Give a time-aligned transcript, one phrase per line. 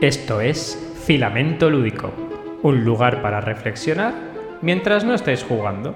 [0.00, 2.12] Esto es Filamento Lúdico,
[2.62, 4.14] un lugar para reflexionar
[4.62, 5.92] mientras no estáis jugando.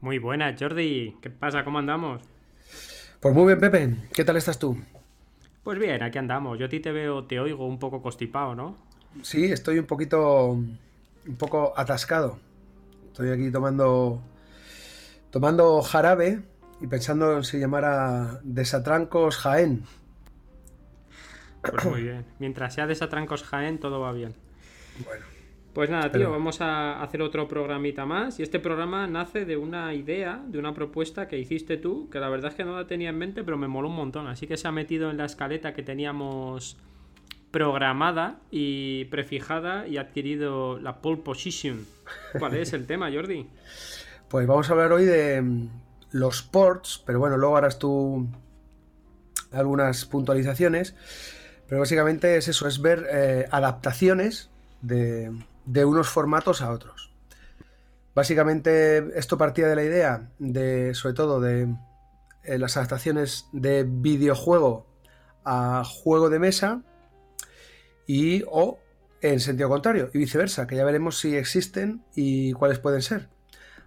[0.00, 1.14] Muy buenas, Jordi.
[1.22, 1.62] ¿Qué pasa?
[1.62, 2.20] ¿Cómo andamos?
[3.20, 3.94] Pues muy bien, Pepe.
[4.12, 4.76] ¿Qué tal estás tú?
[5.70, 6.58] Pues bien, aquí andamos.
[6.58, 8.76] Yo a ti te veo, te oigo un poco constipado, ¿no?
[9.22, 12.40] Sí, estoy un poquito, un poco atascado.
[13.06, 14.20] Estoy aquí tomando,
[15.30, 16.42] tomando jarabe
[16.80, 19.84] y pensando en si llamara Desatrancos Jaén.
[21.62, 22.26] Pues muy bien.
[22.40, 24.34] Mientras sea Desatrancos Jaén, todo va bien.
[25.04, 25.24] Bueno.
[25.72, 28.40] Pues nada, tío, vamos a hacer otro programita más.
[28.40, 32.28] Y este programa nace de una idea, de una propuesta que hiciste tú, que la
[32.28, 34.26] verdad es que no la tenía en mente, pero me moló un montón.
[34.26, 36.76] Así que se ha metido en la escaleta que teníamos
[37.52, 41.86] programada y prefijada y ha adquirido la pole position.
[42.38, 43.46] ¿Cuál es el tema, Jordi?
[44.28, 45.68] Pues vamos a hablar hoy de mm,
[46.12, 48.26] los ports, pero bueno, luego harás tú
[49.52, 50.96] algunas puntualizaciones.
[51.68, 54.50] Pero básicamente es eso, es ver eh, adaptaciones
[54.82, 55.30] de,
[55.70, 57.12] de unos formatos a otros.
[58.12, 61.72] Básicamente esto partía de la idea de, sobre todo, de
[62.42, 64.86] eh, las adaptaciones de videojuego
[65.44, 66.82] a juego de mesa
[68.06, 68.80] y o
[69.22, 73.28] en sentido contrario y viceversa, que ya veremos si existen y cuáles pueden ser.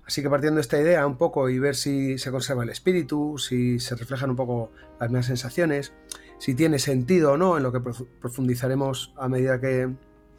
[0.06, 3.38] Así que partiendo de esta idea un poco y ver si se conserva el espíritu,
[3.38, 5.92] si se reflejan un poco las mismas sensaciones,
[6.40, 7.82] si tiene sentido o no, en lo que
[8.22, 9.94] profundizaremos a medida que,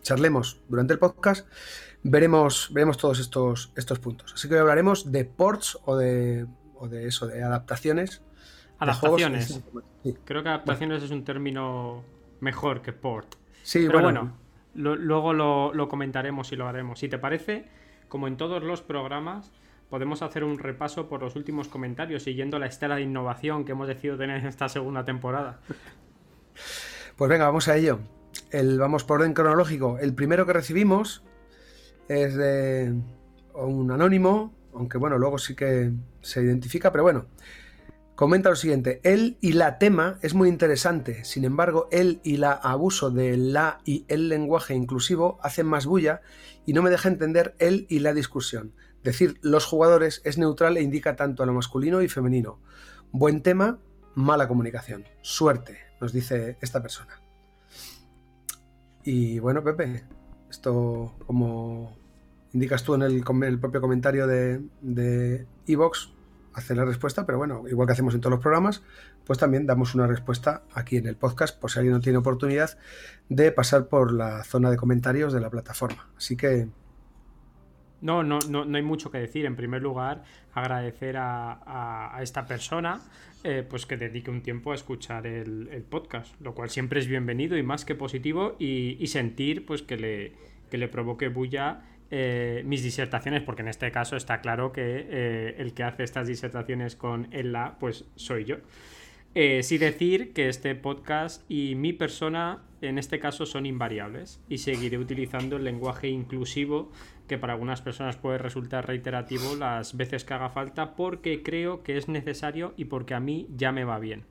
[0.05, 1.48] charlemos durante el podcast,
[2.05, 4.33] veremos, veremos todos estos, estos puntos.
[4.34, 8.22] Así que hoy hablaremos de ports o de, o de eso, de adaptaciones.
[8.78, 9.60] Adaptaciones.
[10.25, 12.05] Creo que adaptaciones es un término
[12.41, 13.34] mejor que port.
[13.62, 14.36] Sí, Pero bueno,
[14.75, 17.00] luego lo, lo, comentaremos y lo haremos.
[17.00, 17.65] Si te parece,
[18.09, 19.50] como en todos los programas,
[19.88, 23.88] podemos hacer un repaso por los últimos comentarios siguiendo la estela de innovación que hemos
[23.88, 25.60] decidido tener en esta segunda temporada.
[27.16, 28.00] Pues venga, vamos a ello
[28.54, 29.98] el, vamos por orden cronológico.
[29.98, 31.22] El primero que recibimos
[32.09, 32.94] es de
[33.54, 35.92] un anónimo, aunque bueno, luego sí que
[36.22, 37.26] se identifica, pero bueno.
[38.15, 42.53] Comenta lo siguiente, el y la tema es muy interesante, sin embargo, el y la
[42.53, 46.21] abuso de la y el lenguaje inclusivo hacen más bulla
[46.65, 48.72] y no me deja entender el y la discusión.
[49.03, 52.60] Decir los jugadores es neutral e indica tanto a lo masculino y femenino.
[53.10, 53.81] Buen tema,
[54.15, 55.04] mala comunicación.
[55.21, 57.23] Suerte, nos dice esta persona.
[59.04, 60.04] Y bueno, Pepe,
[60.50, 61.97] esto como
[62.53, 66.15] indicas tú en el, propio comentario de Evox,
[66.54, 68.82] hace la respuesta, pero bueno, igual que hacemos en todos los programas,
[69.26, 72.78] pues también damos una respuesta aquí en el podcast por si alguien no tiene oportunidad
[73.28, 76.09] de pasar por la zona de comentarios de la plataforma.
[76.16, 76.69] Así que
[78.04, 79.47] no, no, no, no hay mucho que decir.
[79.47, 83.00] En primer lugar, agradecer a, esta persona
[83.42, 87.56] eh, pues que dedique un tiempo a escuchar el, podcast, lo cual siempre es bienvenido
[87.56, 90.32] y más que positivo y, sentir pues que le,
[90.70, 95.54] que le provoque bulla eh, mis disertaciones, porque en este caso está claro que eh,
[95.59, 98.56] el que hace estas disertaciones con Ella, pues soy yo.
[99.34, 104.98] sí decir que este podcast y mi persona en este caso son invariables y seguiré
[104.98, 106.92] utilizando el lenguaje inclusivo
[107.26, 111.96] que para algunas personas puede resultar reiterativo las veces que haga falta porque creo que
[111.96, 114.24] es necesario y porque a mí ya me va bien.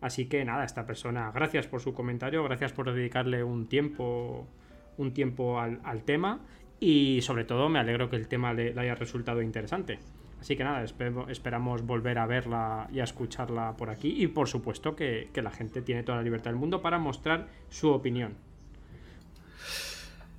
[0.00, 4.48] Así que nada, esta persona, gracias por su comentario, gracias por dedicarle un tiempo,
[4.96, 6.40] un tiempo al, tema
[6.80, 9.98] y sobre todo me alegro que el tema le, haya resultado interesante.
[10.40, 10.82] Así que nada,
[11.28, 15.50] esperamos volver a verla y a escucharla por aquí y por supuesto que, que la
[15.50, 18.34] gente tiene toda la libertad del mundo para mostrar su opinión.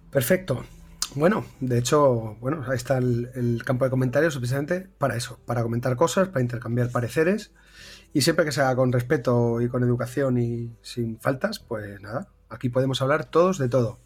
[0.10, 0.66] Perfecto.
[1.14, 5.98] Bueno, de hecho, bueno, ahí está el, campo de comentarios precisamente para eso, para comentar
[5.98, 7.52] cosas, para intercambiar pareceres
[8.14, 12.70] y siempre que sea con respeto y con educación y sin faltas, pues nada, aquí
[12.70, 14.00] podemos hablar todos de todo.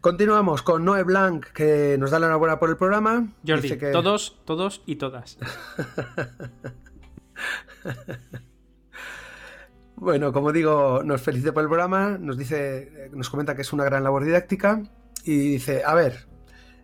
[0.00, 3.32] Continuamos con Noé Blanc, que nos da la enhorabuena por el programa.
[3.44, 5.36] Jordi, todos, todos y todas.
[9.96, 13.84] bueno, como digo, nos felicita por el programa, nos dice, nos comenta que es una
[13.84, 14.84] gran labor didáctica
[15.24, 16.28] y dice, a ver,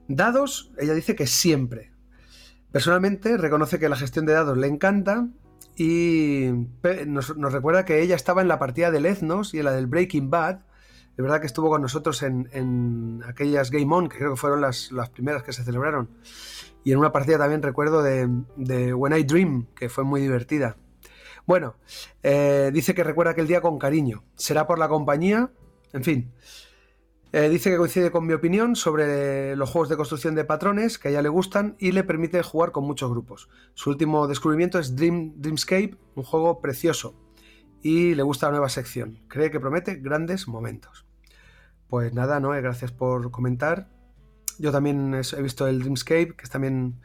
[0.08, 1.92] dados, ella dice que siempre.
[2.72, 5.28] Personalmente reconoce que la gestión de dados le encanta
[5.76, 6.50] y
[7.06, 10.30] nos, recuerda que ella estaba en la partida del Ethnos y en la del Breaking
[10.30, 10.60] Bad.
[11.16, 14.90] De verdad que estuvo con nosotros en, aquellas Game On, que creo que fueron las,
[15.12, 16.08] primeras que se celebraron.
[16.84, 20.76] Y en una partida también recuerdo de, de When I Dream, que fue muy divertida.
[21.46, 21.74] Bueno,
[22.22, 24.22] eh, dice que recuerda aquel día con cariño.
[24.36, 25.50] Será por la compañía
[25.92, 26.32] En fin.
[27.32, 31.08] Eh, dice que coincide con mi opinión sobre los juegos de construcción de patrones que
[31.08, 33.48] a ella le gustan y le permite jugar con muchos grupos.
[33.74, 37.14] Su último descubrimiento es Dream, Dreamscape, un juego precioso
[37.82, 39.20] y le gusta la nueva sección.
[39.28, 41.06] Cree que promete grandes momentos.
[41.88, 43.88] Pues nada, Noé, gracias por comentar.
[44.58, 47.00] Yo también he visto el Dreamscape, que es también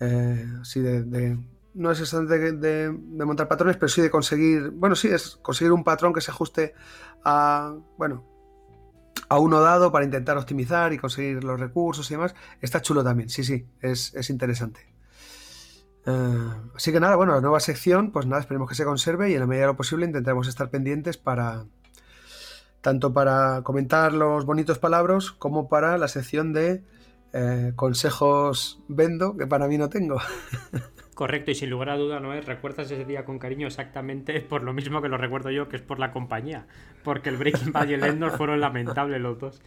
[0.00, 1.38] eh, así de,
[1.74, 4.70] No es exactamente de, montar patrones, pero sí de conseguir.
[4.70, 6.74] Bueno, sí, es conseguir un patrón que se ajuste
[7.24, 7.76] a.
[7.96, 8.33] Bueno,
[9.28, 12.34] a uno dado para intentar optimizar y conseguir los recursos y demás.
[12.60, 14.94] Está chulo también, sí, sí, es, es interesante.
[16.06, 19.34] Eh, así que nada, bueno, la nueva sección, pues nada, esperemos que se conserve y
[19.34, 21.64] en la medida de lo posible intentaremos estar pendientes para
[22.82, 26.84] tanto para comentar los bonitos palabras como para la sección de
[27.32, 30.18] eh, consejos vendo que para mí no tengo.
[31.14, 32.44] Correcto, y sin lugar a duda, ¿no es?
[32.44, 35.82] Recuerdas ese día con cariño exactamente por lo mismo que lo recuerdo yo, que es
[35.82, 36.66] por la compañía.
[37.04, 39.62] Porque el Breaking Bad y el Endor fueron lamentables los dos.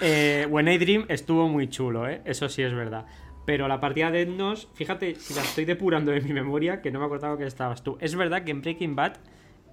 [0.00, 2.22] Eh, When I Dream estuvo muy chulo, ¿eh?
[2.24, 3.06] Eso sí es verdad.
[3.44, 7.00] Pero la partida de Endnos, fíjate, si la estoy depurando en mi memoria, que no
[7.00, 7.98] me acordaba que estabas tú.
[8.00, 9.14] Es verdad que en Breaking Bad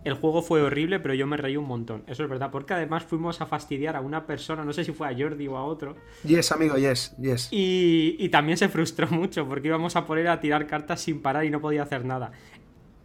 [0.04, 2.04] el juego fue horrible, pero yo me reí un montón.
[2.08, 5.08] Eso es verdad, porque además fuimos a fastidiar a una persona, no sé si fue
[5.08, 5.96] a Jordi o a otro.
[6.24, 7.50] Yes, amigo, yes, yes.
[7.52, 11.50] Y, también se frustró mucho, porque íbamos a poner a tirar cartas sin parar y
[11.50, 12.32] no podía hacer nada.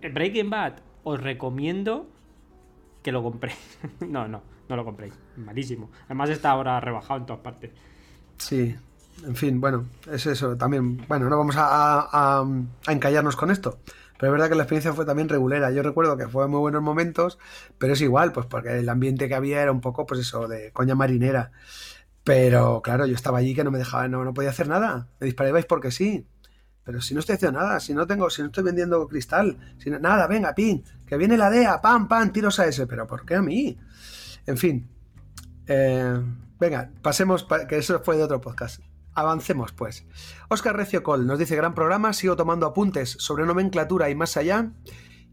[0.00, 2.08] Breaking Bad, os recomiendo
[3.02, 3.58] que lo compréis.
[4.00, 5.14] no, no, no lo compréis.
[5.36, 5.90] Malísimo.
[6.06, 7.70] Además está ahora rebajado en todas partes.
[8.38, 8.74] Sí,
[9.26, 10.56] en fin, bueno, es eso.
[10.56, 13.78] También, bueno, no vamos a, a, encallarnos con esto.
[14.18, 15.70] Pero es verdad que la experiencia fue también regulera.
[15.70, 17.38] Yo recuerdo que fue muy buenos momentos,
[17.78, 20.72] pero es igual, pues porque el ambiente que había era un poco, pues eso, de
[20.72, 21.52] coña marinera.
[22.22, 25.08] Pero claro, yo estaba allí que no me dejaba, no, no podía hacer nada.
[25.20, 26.26] Me disparabais porque sí.
[26.84, 29.90] Pero si no estoy haciendo nada, si no tengo, si no estoy vendiendo cristal, si
[29.90, 32.86] nada, venga, pin, que viene la DEA, pam, pam, tiros a ese.
[32.86, 33.78] Pero ¿por qué a mí?
[34.46, 34.88] En fin.
[35.66, 36.20] Eh,
[36.60, 38.80] venga, pasemos, que eso fue de otro podcast.
[39.14, 40.06] Avancemos, pues.
[40.48, 44.72] Oscar Recio Col nos dice: Gran programa, sigo tomando apuntes sobre nomenclatura y más allá.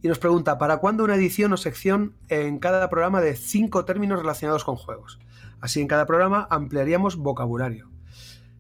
[0.01, 4.19] Y nos pregunta: ¿para cuándo una edición o sección en cada programa de cinco términos
[4.19, 5.19] relacionados con juegos?
[5.60, 7.89] Así en cada programa ampliaríamos vocabulario.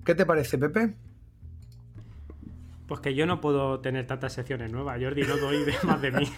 [0.05, 0.95] ¿Qué te parece, Pepe?
[2.87, 4.99] Pues que yo no puedo tener tantas secciones nuevas.
[5.01, 6.25] Jordi, no doy más de mí.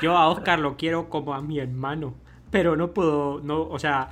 [0.00, 2.14] Yo a Oscar lo quiero como a mi hermano.
[2.50, 3.40] Pero no puedo.
[3.42, 4.10] No, o sea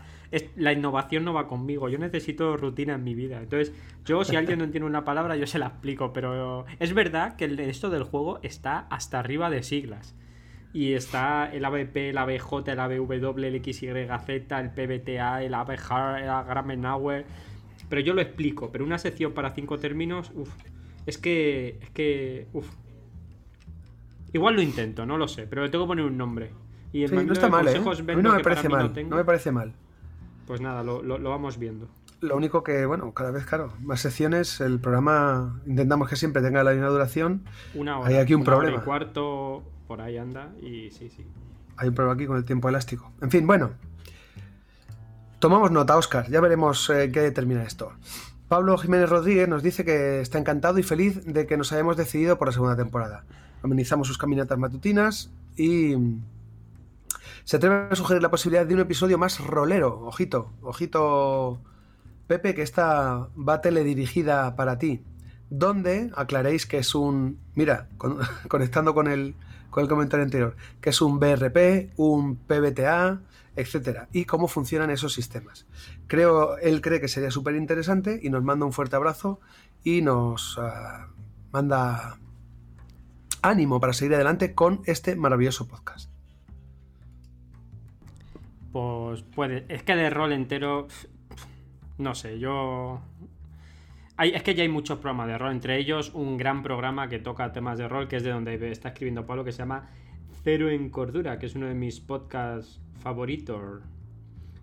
[0.56, 3.38] la innovación no va conmigo, yo necesito rutina en mi vida.
[3.38, 3.72] Entonces,
[4.04, 7.44] yo si alguien no entiende una palabra, yo se la explico, pero es verdad que
[7.68, 10.14] esto del juego está hasta arriba de siglas.
[10.72, 16.26] Y está el ABP, el ABJ, el ABW, el XYZ, el PBTA, el ABHAR, el
[16.26, 17.24] Gramenauer.
[17.88, 20.50] Pero yo lo explico, pero una sección para cinco términos, uff,
[21.06, 22.68] es que, es que, uff.
[24.32, 26.50] Igual lo intento, no lo sé, pero le tengo que poner un nombre.
[26.92, 27.80] Y el no está mal, ¿eh?
[27.80, 29.72] no me parece mal, no me parece mal.
[30.46, 31.88] Pues nada, lo, vamos viendo.
[32.20, 36.62] Lo único que, bueno, cada vez, claro, más secciones, el programa intentamos que siempre tenga
[36.62, 37.44] la misma duración.
[37.74, 38.08] Una hora.
[38.08, 38.78] Hay aquí un problema.
[38.78, 41.26] un cuarto, por ahí anda, y sí, sí.
[41.76, 43.12] Hay un problema aquí con el tiempo elástico.
[43.20, 43.72] En fin, bueno.
[45.38, 46.30] Tomamos nota, Oscar.
[46.30, 47.92] Ya veremos eh, qué termina esto.
[48.48, 52.38] Pablo Jiménez Rodríguez nos dice que está encantado y feliz de que nos hayamos decidido
[52.38, 53.24] por la segunda temporada.
[53.62, 55.94] Amenizamos sus caminatas matutinas y
[57.46, 60.00] se atreve a sugerir la posibilidad de un episodio más rolero.
[60.00, 61.60] Ojito, ojito,
[62.26, 65.04] Pepe, que esta va teledirigida para ti.
[65.48, 67.38] Donde aclaréis que es un.
[67.54, 67.88] Mira,
[68.48, 69.36] conectando con el,
[69.70, 73.20] con el comentario anterior, que es un BRP, un PBTA,
[73.54, 75.66] etcétera, y cómo funcionan esos sistemas.
[76.08, 79.38] Creo, él cree que sería súper interesante y nos manda un fuerte abrazo
[79.84, 81.10] y nos ah,
[81.52, 82.18] manda
[83.40, 86.15] ánimo para seguir adelante con este maravilloso podcast.
[88.76, 89.64] Pues puede.
[89.70, 90.86] Es que de rol entero.
[91.96, 93.00] No sé, yo.
[94.18, 97.18] Hay, es que ya hay muchos programas de rol, entre ellos un gran programa que
[97.18, 99.88] toca temas de rol, que es de donde está escribiendo Pablo, que se llama
[100.44, 103.80] Cero en Cordura, que es uno de mis podcasts favoritos,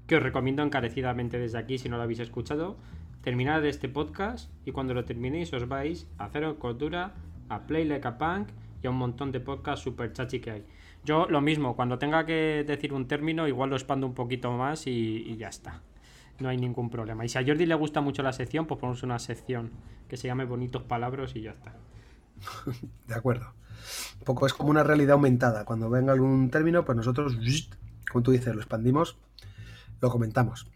[0.05, 2.77] que os recomiendo encarecidamente desde aquí si no lo habéis escuchado.
[3.23, 7.15] Terminad este podcast y cuando lo terminéis os vais a Cero en Cordura,
[7.49, 8.49] a Play Like a Punk
[8.83, 10.65] y a un montón de podcasts super chachi que hay.
[11.05, 14.87] Yo lo mismo, cuando tenga que decir un término, igual lo expando un poquito más
[14.87, 15.81] y, ya está.
[16.39, 17.25] No hay ningún problema.
[17.25, 19.71] Y si a Jordi le gusta mucho la sección, pues ponemos una sección
[20.07, 21.75] que se llame Bonitos Palabras y ya está.
[23.07, 23.53] De acuerdo.
[24.19, 25.65] Un poco es como una realidad aumentada.
[25.65, 27.37] Cuando venga algún término, pues nosotros,
[28.09, 29.17] como tú dices, lo expandimos,
[29.99, 30.67] lo comentamos.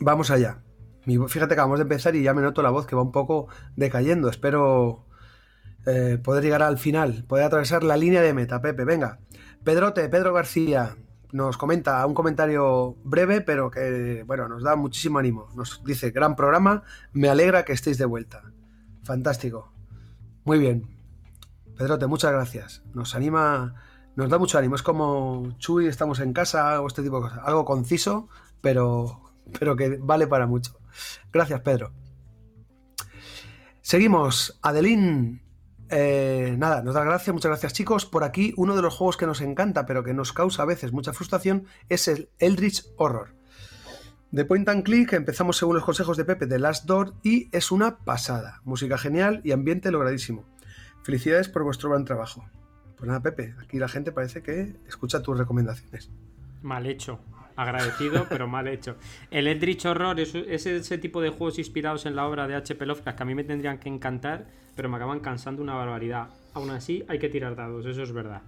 [0.00, 0.62] Vamos allá.
[1.04, 3.48] Fíjate que acabamos de empezar y ya me noto la voz que va un poco
[3.76, 4.28] decayendo.
[4.28, 5.06] Espero
[5.86, 8.60] eh, poder llegar al final, poder atravesar la línea de meta.
[8.60, 9.18] Pepe, venga.
[9.64, 10.96] Pedrote, Pedro García,
[11.32, 15.48] nos comenta un comentario breve, pero que, bueno, nos da muchísimo ánimo.
[15.54, 16.82] Nos dice, gran programa,
[17.12, 18.42] me alegra que estéis de vuelta.
[19.04, 19.72] Fantástico.
[20.44, 20.88] Muy bien.
[21.76, 22.82] Pedrote, muchas gracias.
[22.92, 23.74] Nos anima,
[24.16, 24.74] nos da mucho ánimo.
[24.74, 27.40] Es como Chuy, estamos en casa o este tipo de cosas.
[27.44, 28.28] Algo conciso,
[28.60, 30.78] pero, pero que vale para mucho.
[31.32, 31.92] Gracias, Pedro.
[33.80, 34.58] Seguimos.
[34.62, 35.42] Adelín
[35.90, 38.06] eh, nada, nos da gracias, muchas gracias chicos.
[38.06, 40.92] Por aquí, uno de los juegos que nos encanta, pero que nos causa a veces
[40.92, 43.34] mucha frustración, es el Eldritch Horror.
[44.30, 47.72] De Point and Click empezamos según los consejos de Pepe de Last Door y es
[47.72, 48.60] una pasada.
[48.64, 50.44] Música genial y ambiente logradísimo.
[51.02, 52.48] Felicidades por vuestro buen trabajo.
[52.96, 56.10] Pues nada, Pepe, aquí la gente parece que escucha tus recomendaciones.
[56.62, 57.18] Mal hecho.
[57.60, 58.96] Agradecido, pero mal hecho.
[59.30, 62.86] El Eldritch Horror es, ese tipo de juegos inspirados en la obra de H.P.
[62.86, 66.28] Lovecraft que a mí me tendrían que encantar, pero me acaban cansando una barbaridad.
[66.54, 68.40] Aún así, hay que tirar dados, eso es verdad.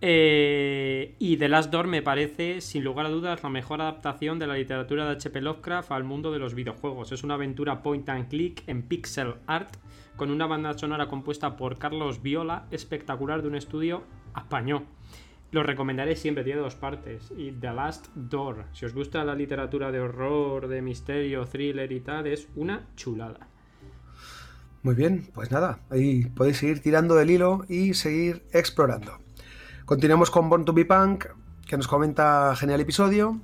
[0.00, 4.48] Eh, y The Last Door me parece, sin lugar a dudas, la mejor adaptación de
[4.48, 5.40] la literatura de H.P.
[5.40, 7.12] Lovecraft al mundo de los videojuegos.
[7.12, 9.76] Es una aventura point and click en pixel art,
[10.16, 14.02] con una banda sonora compuesta por Carlos Viola, espectacular de un estudio
[14.36, 14.84] español.
[15.52, 17.30] Lo recomendaré siempre, tiene dos partes.
[17.36, 22.00] Y The Last Door, si os gusta la literatura de horror, de misterio, thriller y
[22.00, 23.46] tal, es una chulada.
[24.82, 29.18] Muy bien, pues nada, ahí podéis seguir tirando del hilo y seguir explorando.
[29.84, 31.26] Continuamos con Born to be Punk,
[31.68, 33.38] que nos comenta genial episodio.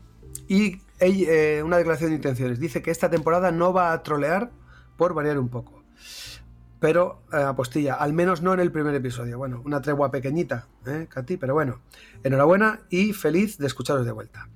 [0.48, 2.58] Y eh, una declaración de intenciones.
[2.58, 4.50] Dice que esta temporada no va a trolear
[4.96, 5.84] por variar un poco.
[6.80, 9.36] Pero, eh, apostilla, al menos no en el primer episodio.
[9.36, 11.36] Bueno, una tregua pequeñita, ¿eh, Katy?
[11.36, 11.80] Pero bueno,
[12.22, 14.48] enhorabuena y feliz de escucharos de vuelta.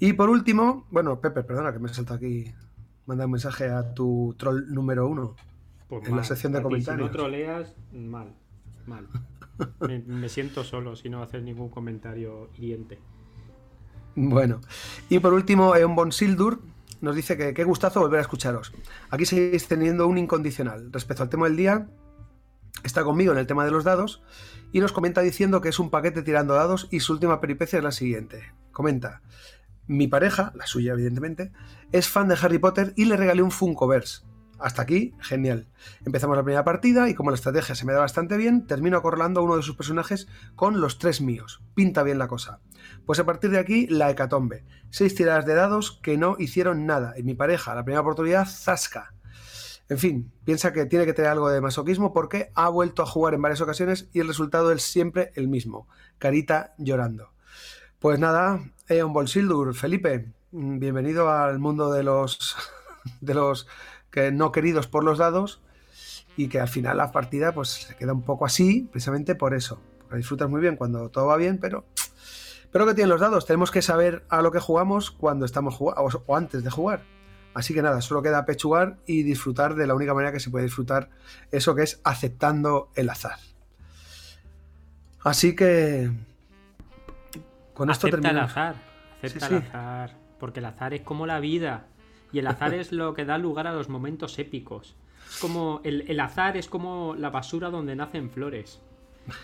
[0.00, 2.52] Y por último, bueno, Pepe, perdona que me he saltado aquí.
[3.06, 5.34] Manda un mensaje a tu troll número uno.
[5.88, 7.08] Pues en la sección de comentarios.
[7.08, 8.34] si no troleas, mal.
[8.86, 9.08] Mal.
[10.06, 12.98] me, siento solo si no haces ningún comentario hiriente.
[14.14, 14.60] Bueno.
[15.08, 16.60] Y por último, Eon Bon Sildur
[17.00, 18.72] nos dice que qué gustazo volver a escucharos.
[19.10, 20.92] Aquí seguís teniendo un incondicional.
[20.92, 21.88] Respecto al tema del día,
[22.84, 24.22] está conmigo en el tema de los dados
[24.72, 27.84] y nos comenta diciendo que es un paquete tirando dados y su última peripecia es
[27.84, 28.52] la siguiente.
[28.72, 29.22] Comenta,
[29.86, 31.52] mi pareja, la suya evidentemente,
[31.92, 34.27] es fan de Harry Potter y le regalé un Funkoverse.
[34.58, 35.68] Hasta aquí, genial.
[36.04, 39.40] Empezamos la primera partida y como la estrategia se me da bastante bien, termino acorralando
[39.40, 41.62] a uno de sus personajes con los tres míos.
[41.74, 42.60] Pinta bien la cosa.
[43.06, 44.64] Pues a partir de aquí, la hecatombe.
[44.90, 47.14] Seis tiradas de dados que no hicieron nada.
[47.16, 49.14] Y mi pareja, la primera oportunidad, zasca.
[49.88, 53.34] En fin, piensa que tiene que tener algo de masoquismo porque ha vuelto a jugar
[53.34, 55.88] en varias ocasiones y el resultado es siempre el mismo.
[56.18, 57.32] Carita llorando.
[57.98, 62.56] Pues nada, Eon Bolsildur, Felipe, bienvenido al mundo de los
[63.20, 63.66] de los
[64.10, 65.60] que no queridos por los dados
[66.36, 69.80] y que al final la partida pues se queda un poco así, precisamente por eso.
[70.00, 71.84] Porque disfrutas muy bien cuando todo va bien, pero
[72.70, 76.22] pero que tienen los dados, tenemos que saber a lo que jugamos cuando estamos jugando
[76.26, 77.02] o antes de jugar.
[77.54, 80.64] Así que nada, solo queda pechugar y disfrutar de la única manera que se puede
[80.66, 81.08] disfrutar
[81.50, 83.38] eso que es aceptando el azar.
[85.24, 86.10] Así que
[87.74, 88.76] con esto Acepta el azar,
[89.22, 91.86] acepta el azar, porque el azar es como la vida.
[92.32, 94.94] Y el azar es lo que da lugar a los momentos épicos.
[95.28, 95.80] Es como.
[95.84, 98.80] El, azar es como la basura donde nacen flores.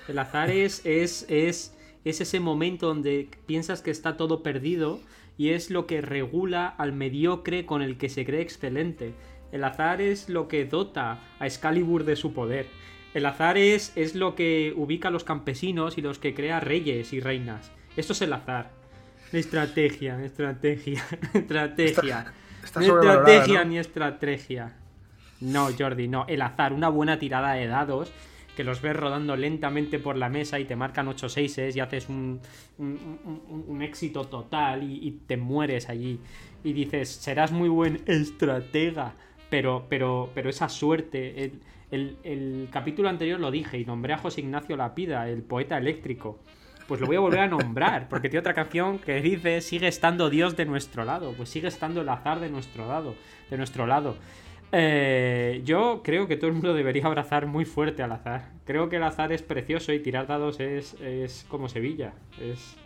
[0.09, 4.99] El azar es, es, es, es ese momento donde piensas que está todo perdido
[5.37, 9.15] y es lo que regula al mediocre con el que se cree excelente.
[9.53, 12.67] El azar es lo que dota a Excalibur de su poder.
[13.13, 17.13] El azar es, es lo que ubica a los campesinos y los que crea reyes
[17.13, 17.71] y reinas.
[17.97, 18.73] Esto es el azar.
[19.33, 22.33] Estrategia, estrategia, estrategia
[22.79, 24.73] ni estrategia ni estrategia.
[25.41, 26.27] No, Jordi, no.
[26.29, 28.13] El azar, una buena tirada de dados
[28.57, 32.09] que los ves rodando lentamente por la mesa y te marcan 8 6 y haces
[32.09, 32.41] un,
[32.79, 36.21] un, éxito total y, te mueres allí.
[36.63, 39.15] Y dices, serás muy buen estratega,
[39.51, 41.45] pero, pero, pero esa suerte.
[41.45, 45.77] El, el, el capítulo anterior lo dije y nombré a José Ignacio Lapida, el poeta
[45.77, 46.39] eléctrico
[46.87, 50.31] pues lo voy a volver a nombrar, porque tiene otra canción que dice sigue estando
[50.31, 53.15] Dios de nuestro lado, pues sigue estando el azar de nuestro lado,
[53.51, 54.17] de nuestro lado.
[54.73, 58.51] Eh, yo creo que todo el mundo debería abrazar muy fuerte al azar.
[58.65, 62.77] Creo que el azar es precioso y tirar dados es, es como Sevilla, es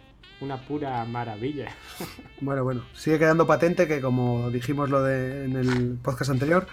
[0.40, 1.68] una pura maravilla.
[2.40, 6.68] Bueno, bueno, sigue quedando patente que como dijimos lo de en el podcast anterior,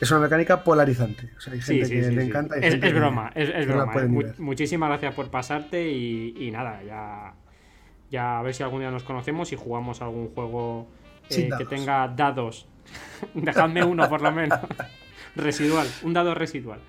[0.00, 1.30] es una mecánica polarizante.
[1.36, 2.56] O sea, hay gente que le encanta.
[2.56, 3.92] es, broma, es, broma.
[3.96, 4.34] ¿eh?
[4.38, 7.34] muchísimas gracias por pasarte y, nada, ya,
[8.10, 10.88] ya a ver si algún día nos conocemos y jugamos algún juego
[11.30, 12.66] eh, que tenga dados.
[13.34, 14.58] Dejadme uno por lo menos.
[15.36, 16.80] residual, un dado residual.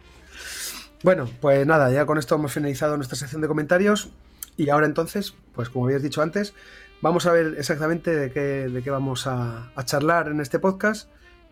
[1.03, 4.09] Bueno, pues nada, ya con esto hemos finalizado nuestra sección de comentarios
[4.57, 6.53] Y ahora entonces, pues como habías dicho antes,
[7.01, 11.09] vamos a ver exactamente de qué, de qué vamos a, charlar en este podcast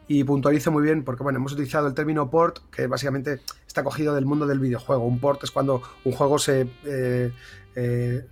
[0.08, 4.16] y puntualizo muy bien porque bueno, hemos utilizado el término port que básicamente está cogido
[4.16, 5.06] del mundo del videojuego.
[5.06, 7.34] Un port es cuando un juego se, eh,
[7.76, 8.26] eh,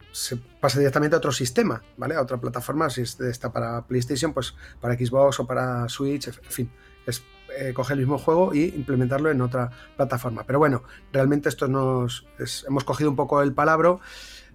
[0.60, 2.16] pasa directamente a otro sistema, ¿vale?
[2.16, 6.72] A otra plataforma, si está para PlayStation, pues para Xbox o para Switch, en fin,
[7.06, 7.24] es
[7.58, 10.44] eh, coger el mismo juego y implementarlo en otra plataforma.
[10.46, 12.26] Pero bueno, realmente esto nos
[12.68, 14.00] hemos cogido un poco el palabro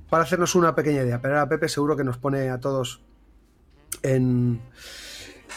[0.08, 1.20] para hacernos una pequeña idea.
[1.20, 3.02] Pero ahora Pepe seguro que nos pone a todos
[4.02, 4.60] en...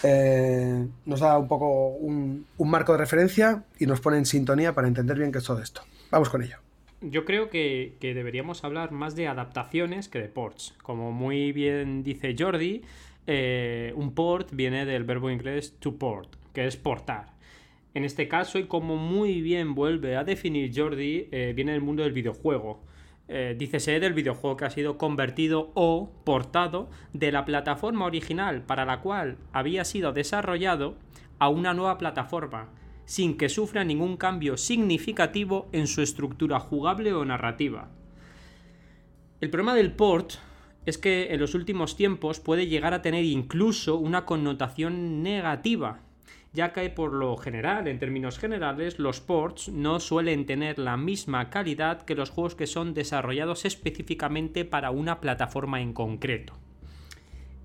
[0.04, 4.88] Eh, nos da un poco un, marco de referencia y nos pone en sintonía para
[4.88, 5.82] entender bien qué es todo esto.
[6.12, 6.58] Vamos con ello.
[7.02, 10.76] Yo creo que, deberíamos hablar más de adaptaciones que de ports.
[10.82, 12.84] Como muy bien dice Jordi,
[13.28, 17.34] eh, un port viene del verbo inglés to port, que es portar.
[17.94, 22.04] En este caso, y como muy bien vuelve a definir Jordi, eh, viene del mundo
[22.04, 22.82] del videojuego.
[23.30, 28.84] Eh, dícese del videojuego que ha sido convertido o portado de la plataforma original para
[28.84, 30.98] la cual había sido desarrollado
[31.40, 32.70] a una nueva plataforma,
[33.06, 37.90] sin que sufra ningún cambio significativo en su estructura jugable o narrativa.
[39.40, 40.34] El problema del port
[40.86, 46.02] es que en los últimos tiempos puede llegar a tener incluso una connotación negativa
[46.54, 51.50] ya que por lo general, en términos generales, los ports no suelen tener la misma
[51.50, 56.54] calidad que los juegos que son desarrollados específicamente para una plataforma en concreto.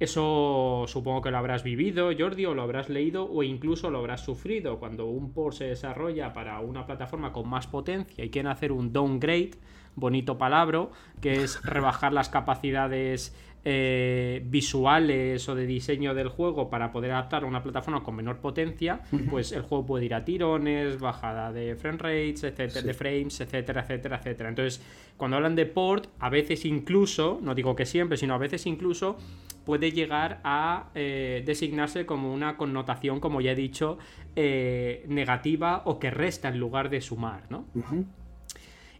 [0.00, 4.24] Eso supongo que lo habrás vivido, Jordi, o lo habrás leído, o incluso lo habrás
[4.24, 4.78] sufrido.
[4.78, 8.92] Cuando un port se desarrolla para una plataforma con más potencia y quieren hacer un
[8.92, 9.50] downgrade,
[9.96, 10.88] bonito palabra,
[11.20, 13.34] que es rebajar las capacidades
[13.64, 18.38] eh, visuales o de diseño del juego para poder adaptar a una plataforma con menor
[18.38, 23.40] potencia, pues el juego puede ir a tirones, bajada de frame rates, etcétera, de frames,
[23.40, 24.48] etcétera, etcétera, etcétera.
[24.48, 24.82] Entonces,
[25.16, 29.18] cuando hablan de port, a veces incluso, no digo que siempre, sino a veces incluso
[29.64, 33.98] puede llegar a eh, designarse como una connotación, como ya he dicho,
[34.34, 37.66] eh, negativa o que resta en lugar de sumar, ¿no?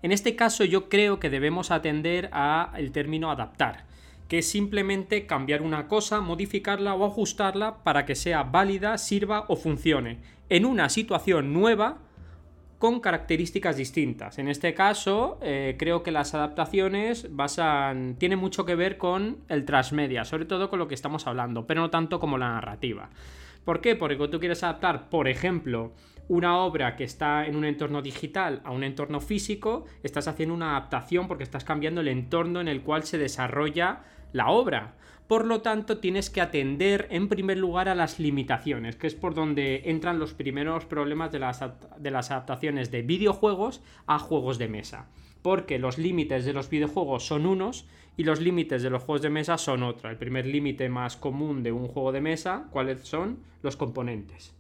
[0.03, 3.88] En este caso yo creo que debemos atender al término adaptar
[4.29, 9.57] que es simplemente cambiar una cosa, modificarla o ajustarla para que sea válida, sirva o
[9.57, 10.19] funcione
[10.51, 11.99] en una situación nueva
[12.79, 14.39] con características distintas.
[14.39, 19.65] En este caso, eh, creo que las adaptaciones basan, tienen mucho que ver con el
[19.65, 23.11] transmedia, sobre todo con lo que estamos hablando, pero no tanto como la narrativa.
[23.65, 23.97] ¿Por qué?
[23.97, 25.93] Porque tú quieres adaptar, por ejemplo,
[26.29, 30.77] una obra que está en un entorno digital a un entorno físico, estás haciendo una
[30.77, 34.95] adaptación porque estás cambiando el entorno en el cual se desarrolla la obra.
[35.29, 39.35] Por lo tanto, tienes que atender en primer lugar a las limitaciones, que es por
[39.35, 41.61] donde entran los primeros problemas de las,
[42.31, 45.11] adaptaciones de videojuegos a juegos de mesa.
[45.43, 47.87] Porque los límites de los videojuegos son unos
[48.17, 50.11] y los límites de los juegos de mesa son otros.
[50.11, 53.41] El primer límite más común de un juego de mesa, ¿cuáles son?
[53.63, 54.55] Los componentes.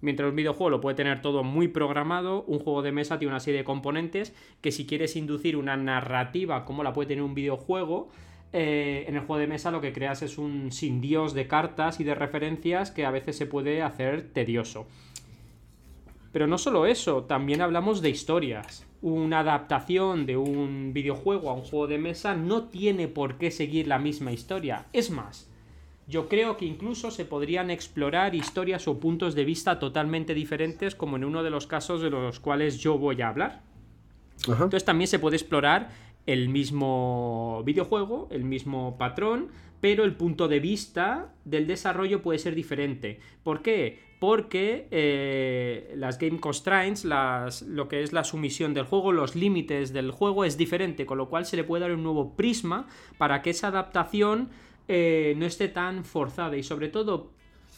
[0.00, 3.40] Mientras un videojuego lo puede tener todo muy programado, un juego de mesa tiene una
[3.40, 8.10] serie de componentes que si quieres inducir una narrativa como la puede tener un videojuego,
[8.58, 12.00] eh, en el juego de mesa lo que creas es un sin dios de cartas
[12.00, 14.86] y de referencias que a veces se puede hacer tedioso.
[16.32, 18.86] Pero no solo eso, también hablamos de historias.
[19.02, 23.88] Una adaptación de un videojuego a un juego de mesa no tiene por qué seguir
[23.88, 24.86] la misma historia.
[24.94, 25.50] Es más,
[26.06, 31.16] yo creo que incluso se podrían explorar historias o puntos de vista totalmente diferentes como
[31.16, 33.60] en uno de los casos de los cuales yo voy a hablar.
[34.48, 35.90] Entonces también se puede explorar
[36.26, 39.48] el mismo videojuego, el mismo patrón,
[39.80, 43.20] pero el punto de vista del desarrollo puede ser diferente.
[43.42, 44.00] ¿Por qué?
[44.18, 49.92] Porque eh, las game constraints, las, lo que es la sumisión del juego, los límites
[49.92, 53.42] del juego es diferente, con lo cual se le puede dar un nuevo prisma para
[53.42, 54.48] que esa adaptación
[54.88, 57.30] eh, no esté tan forzada y sobre todo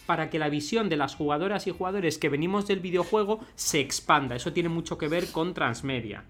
[0.07, 4.37] para que la visión de las jugadoras y jugadores que venimos del videojuego se expanda.
[4.37, 6.25] Eso tiene mucho que ver con transmedia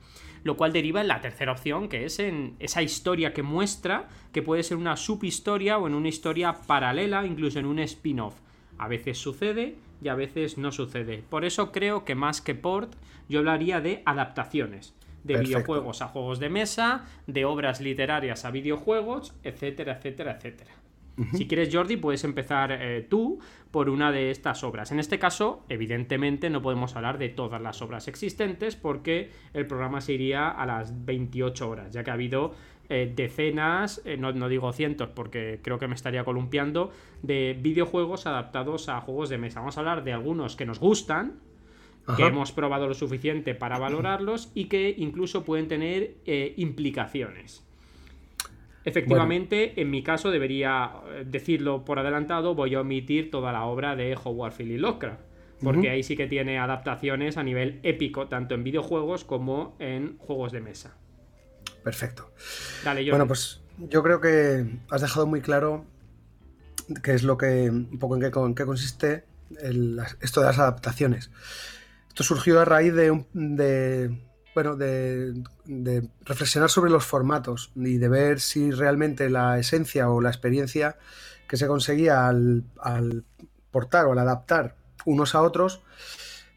[0.44, 4.42] lo cual deriva en la tercera opción, que es en esa historia que muestra que
[4.42, 8.34] puede ser una subhistoria o en una historia paralela, incluso en un spin-off.
[8.78, 11.22] A veces sucede y a veces no sucede.
[11.28, 12.94] Por eso creo que más que port,
[13.28, 19.34] yo hablaría de adaptaciones de videojuegos a juegos de mesa, de obras literarias a videojuegos,
[19.42, 20.70] etcétera, etcétera, etcétera.
[21.32, 24.92] Si quieres, Jordi, puedes empezar eh, tú por una de estas obras.
[24.92, 30.00] En este caso, evidentemente, no podemos hablar de todas las obras existentes porque el programa
[30.00, 32.54] se iría a las 28 horas, ya que ha habido
[32.88, 38.88] eh, decenas, eh, no, digo cientos porque creo que me estaría columpiando, de videojuegos adaptados
[38.88, 39.60] a juegos de mesa.
[39.60, 41.40] Vamos a hablar de algunos que nos gustan,
[42.16, 46.14] que hemos probado lo suficiente para valorarlos y que incluso pueden tener
[46.56, 47.67] implicaciones.
[48.84, 53.96] Efectivamente, en mi caso debería eh, decirlo por adelantado, voy a omitir toda la obra
[53.96, 55.20] de Howard Philly Lovecraft.
[55.60, 60.52] Porque ahí sí que tiene adaptaciones a nivel épico, tanto en videojuegos como en juegos
[60.52, 60.96] de mesa.
[61.82, 62.30] Perfecto.
[62.84, 65.84] Dale, bueno, pues yo creo que has dejado muy claro
[67.02, 69.24] qué es lo que, un poco en qué, consiste
[70.20, 71.30] esto de las adaptaciones.
[72.08, 74.16] Esto surgió a raíz de, de
[74.58, 75.40] bueno, de,
[76.24, 80.98] reflexionar sobre los formatos y de ver si realmente la esencia o la experiencia
[81.48, 83.24] que se conseguía al, al
[83.70, 85.80] portar o al adaptar unos a otros,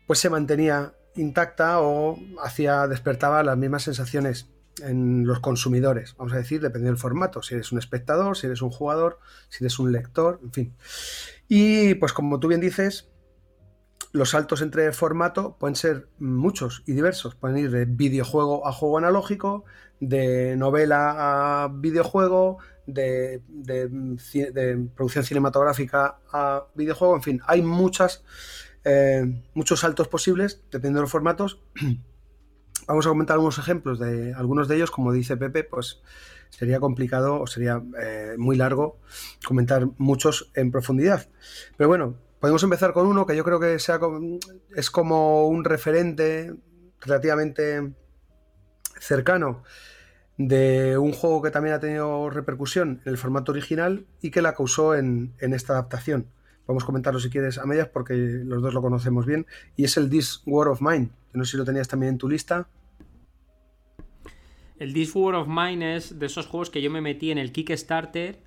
[0.08, 4.50] pues se mantenía intacta o hacía, despertaba las mismas sensaciones
[4.82, 8.64] en los consumidores, vamos a decir, depende del formato, si eres un espectador, si eres
[8.64, 10.74] un jugador, si eres un lector, en fin.
[11.48, 13.12] Y pues como tú bien dices,
[14.12, 18.98] los saltos entre formato pueden ser muchos y diversos, pueden ir de videojuego a juego
[18.98, 19.64] analógico,
[20.00, 23.42] de novela a videojuego, de,
[24.96, 28.24] producción cinematográfica a videojuego, en fin, hay muchas,
[28.84, 31.62] eh, muchos saltos posibles dependiendo de los formatos.
[32.88, 36.02] Vamos a comentar algunos ejemplos de algunos de ellos, como dice Pepe, pues
[36.50, 39.00] sería complicado o sería eh, muy largo
[39.46, 41.30] comentar muchos en profundidad.
[41.78, 43.76] Pero bueno, podemos empezar con uno que yo creo que
[44.76, 46.54] es como un referente
[47.00, 47.94] relativamente
[49.00, 49.64] cercano
[50.38, 54.56] de un juego que también ha tenido repercusión en el formato original y que la
[54.56, 56.28] causó en, esta adaptación.
[56.66, 59.46] Podemos comentarlo si quieres a medias porque los dos lo conocemos bien.
[59.76, 61.10] Y es el This War of Mine.
[61.34, 62.68] no sé si lo tenías también en tu lista.
[64.80, 67.52] El This War of Mine es de esos juegos que yo me metí en el
[67.52, 68.40] Kickstarter.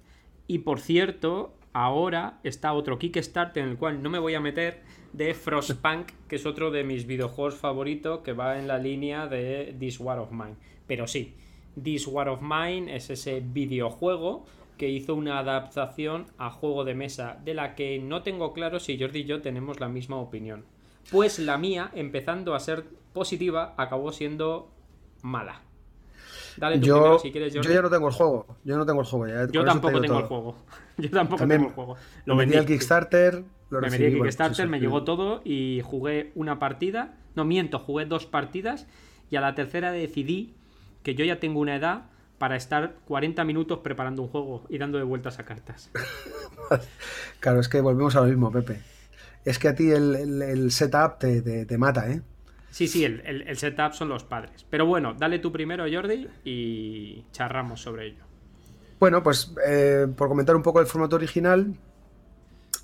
[0.48, 4.82] Y por cierto, ahora está otro Kickstarter en el cual no me voy a meter
[5.12, 9.76] de Frostpunk, que es otro de mis videojuegos favoritos que va en la línea de
[9.78, 10.56] This War of Mine.
[10.86, 11.34] Pero sí,
[11.82, 14.46] This War of Mine es ese videojuego
[14.78, 18.98] que hizo una adaptación a juego de mesa, de la que no tengo claro si
[18.98, 20.64] Jordi y yo tenemos la misma opinión.
[21.10, 24.70] Pues la mía, empezando a ser positiva, acabó siendo
[25.22, 25.60] mala.
[26.56, 27.68] Dale tú yo, primero si quieres, Jordi.
[27.68, 28.46] Yo ya no tengo el juego.
[28.64, 29.46] Yo no tengo el juego ya.
[29.50, 30.56] Yo tampoco tengo el juego.
[30.98, 31.96] Yo tampoco tengo el juego.
[32.24, 33.44] Lo vendí al Kickstarter.
[33.70, 37.16] Lo me metí al Kickstarter, me llegó todo y jugué una partida.
[37.34, 38.86] No miento, jugué dos partidas
[39.30, 40.54] y a la tercera decidí
[41.02, 42.04] que yo ya tengo una edad
[42.38, 45.90] para estar 40 minutos preparando un juego y dando de vueltas a cartas.
[47.40, 48.80] claro, es que volvemos a lo mismo, Pepe.
[49.44, 52.22] Es que a ti el, setup te, mata, ¿eh?
[52.70, 54.66] Sí, sí, el, setup son los padres.
[54.70, 58.24] Pero bueno, dale tú primero, Jordi, y charramos sobre ello.
[59.04, 61.76] Bueno, pues eh, por comentar un poco el formato original,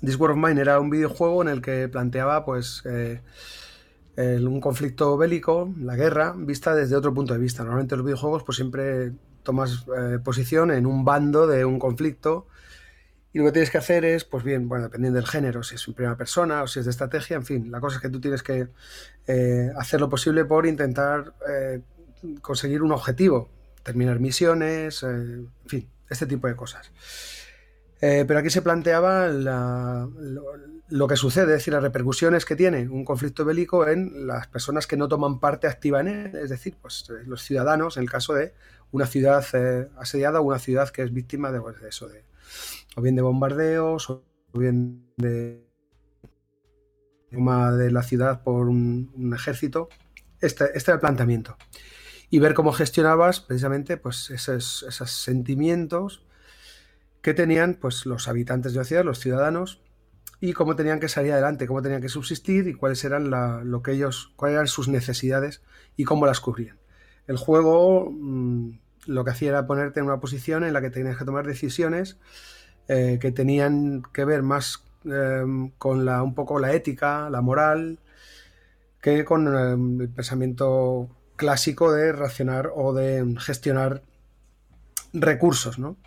[0.01, 3.21] This War of Mine era un videojuego en el que planteaba, pues, eh,
[4.17, 7.63] un conflicto bélico, la guerra, vista desde otro punto de vista.
[7.63, 12.45] Normalmente en los videojuegos pues siempre tomas eh, posición en un bando de un conflicto
[13.33, 15.87] y lo que tienes que hacer es, pues bien, bueno, dependiendo del género, si es
[15.87, 18.21] en primera persona o si es de estrategia, en fin, la cosa es que tú
[18.21, 18.67] tienes que
[19.25, 21.81] eh, hacer lo posible por intentar eh,
[22.43, 23.49] conseguir un objetivo,
[23.81, 26.91] terminar misiones, en fin, este tipo de cosas.
[27.99, 30.07] pero aquí se planteaba la,
[30.91, 34.87] lo que sucede, es decir, las repercusiones que tiene un conflicto bélico en las personas
[34.87, 38.09] que no toman parte activa en él, es decir, pues eh, los ciudadanos, en el
[38.09, 38.53] caso de
[38.91, 42.25] una ciudad eh, asediada o una ciudad que es víctima de, pues, eso, de,
[42.97, 45.65] o bien de bombardeos, o bien de
[47.31, 49.87] de la ciudad por un, ejército.
[50.41, 51.55] Este, este, era el planteamiento.
[52.31, 56.25] Y ver cómo gestionabas precisamente pues, esos, esos sentimientos
[57.21, 59.81] que tenían pues, los habitantes de la ciudad, los ciudadanos,
[60.39, 63.91] y cómo tenían que salir adelante, cómo tenían que subsistir y cuáles eran lo que
[63.91, 65.61] ellos, cuáles eran sus necesidades
[65.95, 66.79] y cómo las cubrían.
[67.27, 68.71] El juego mm,
[69.05, 72.17] lo que hacía era ponerte en una posición en la que tenías que tomar decisiones
[72.87, 77.99] eh, que tenían que ver más em, con la, un poco la ética, la moral,
[78.99, 81.07] que con em, el pensamiento
[81.41, 84.03] clásico de racionar o de gestionar
[85.11, 85.97] recursos, ¿no?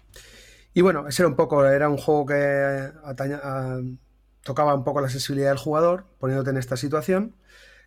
[0.73, 3.41] Y bueno, ese era un poco, era un juego que ataña,
[4.45, 7.35] tocaba un poco la sensibilidad del jugador, poniéndote en esta situación,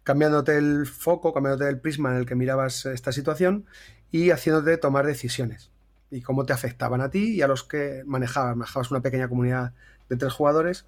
[0.03, 3.65] cambiándote el foco, cambiándote el prisma en el que mirabas esta situación
[4.11, 5.71] y haciéndote tomar decisiones
[6.11, 8.57] y cómo te afectaban a ti y a los que manejabas.
[8.57, 9.71] Manejabas una pequeña comunidad
[10.09, 10.85] de tres jugadores.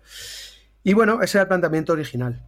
[0.84, 2.46] Y bueno, ese era el planteamiento original.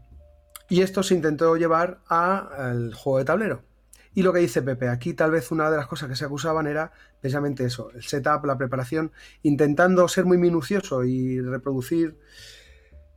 [0.68, 3.71] Y esto se intentó llevar al juego de tablero.
[4.14, 6.68] Y lo que dice Pepe, aquí tal vez una de las cosas que se acusaban
[6.68, 9.12] era precisamente eso, el setup, la preparación,
[9.44, 12.20] intentando ser muy minucioso y reproducir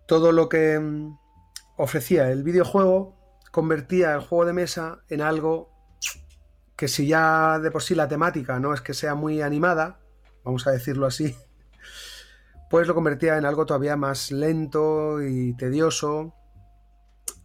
[0.07, 1.19] todo lo que mm,
[1.77, 5.71] ofrecía el videojuego convertía el juego de mesa en algo
[6.75, 10.01] que si ya de por sí la temática no es que sea muy animada,
[10.43, 11.37] vamos a decirlo así,
[12.71, 16.35] pues lo convertía en algo todavía más lento y tedioso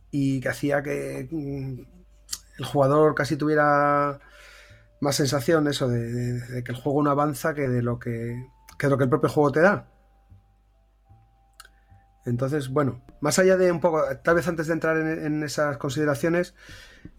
[0.10, 1.99] y que hacía que mm,
[2.60, 4.20] el jugador casi tuviera
[5.00, 8.46] más sensación eso de, que el juego no avanza que de lo que,
[8.78, 9.88] que lo que el propio juego te da.
[12.26, 16.54] Entonces, bueno, más allá de un poco, tal vez antes de entrar en, esas consideraciones,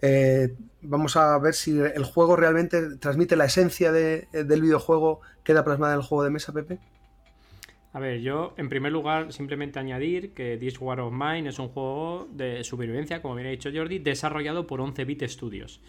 [0.02, 5.94] eh, vamos a ver si el juego realmente transmite la esencia del videojuego, queda plasmada
[5.94, 6.78] en el juego de mesa, Pepe.
[7.92, 11.68] A ver, yo en primer lugar simplemente añadir que This War of Mine es un
[11.68, 15.80] juego de supervivencia, como bien ha dicho Jordi, desarrollado por 11-bit Studios.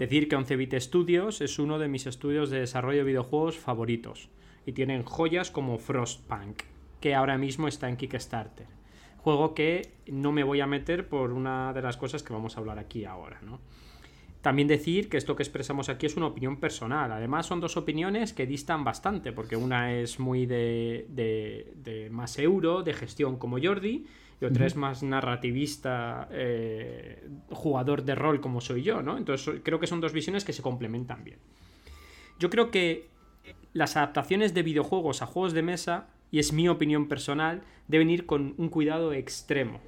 [0.00, 4.28] Decir que 11-bit Studios es uno de mis estudios de desarrollo de videojuegos favoritos
[4.66, 6.64] y tienen joyas como Frostpunk,
[7.00, 8.66] que ahora mismo está en Kickstarter.
[9.18, 12.60] Juego que no me voy a meter por una de las cosas que vamos a
[12.60, 13.60] hablar aquí ahora, ¿no?
[14.42, 17.10] También decir que esto que expresamos aquí es una opinión personal.
[17.10, 22.82] Además, son dos opiniones que distan bastante, porque una es muy de, de, más euro,
[22.82, 24.06] de gestión como Jordi,
[24.40, 29.16] y otra es más narrativista, eh, jugador de rol como soy yo, ¿no?
[29.16, 31.38] Entonces, creo que son dos visiones que se complementan bien.
[32.38, 33.08] Yo creo que
[33.72, 38.26] las adaptaciones de videojuegos a juegos de mesa, y es mi opinión personal, deben ir
[38.26, 39.80] con un cuidado extremo,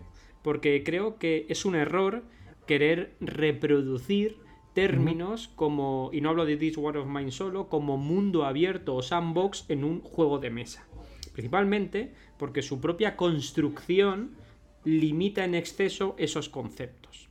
[0.42, 2.22] porque creo que es un error
[2.68, 4.36] querer reproducir
[4.74, 9.02] términos como, y no hablo de This War of Mine solo, como mundo abierto o
[9.02, 10.86] sandbox en un juego de mesa.
[11.32, 14.36] Principalmente porque su propia construcción
[14.84, 17.28] limita en exceso esos conceptos.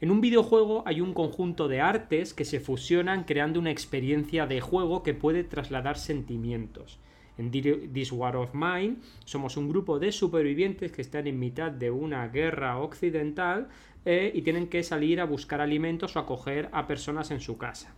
[0.00, 4.60] En un videojuego hay un conjunto de artes que se fusionan creando una experiencia de
[4.60, 6.98] juego que puede trasladar sentimientos.
[7.36, 11.90] En This War of Mine somos un grupo de supervivientes que están en mitad de
[11.90, 13.68] una guerra occidental
[14.04, 17.94] eh, y tienen que salir a buscar alimentos o acoger a personas en su casa.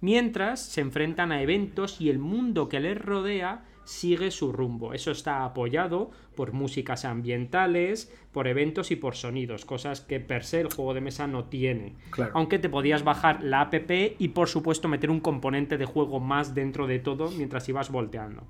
[0.00, 4.94] Mientras se enfrentan a eventos y el mundo que les rodea sigue su rumbo.
[4.94, 10.60] Eso está apoyado por músicas ambientales, por eventos y por sonidos, cosas que per se
[10.60, 11.94] el juego de mesa no tiene.
[12.32, 13.74] Aunque te podías bajar la app
[14.18, 18.44] y por supuesto meter un componente de juego más dentro de todo mientras ibas volteando.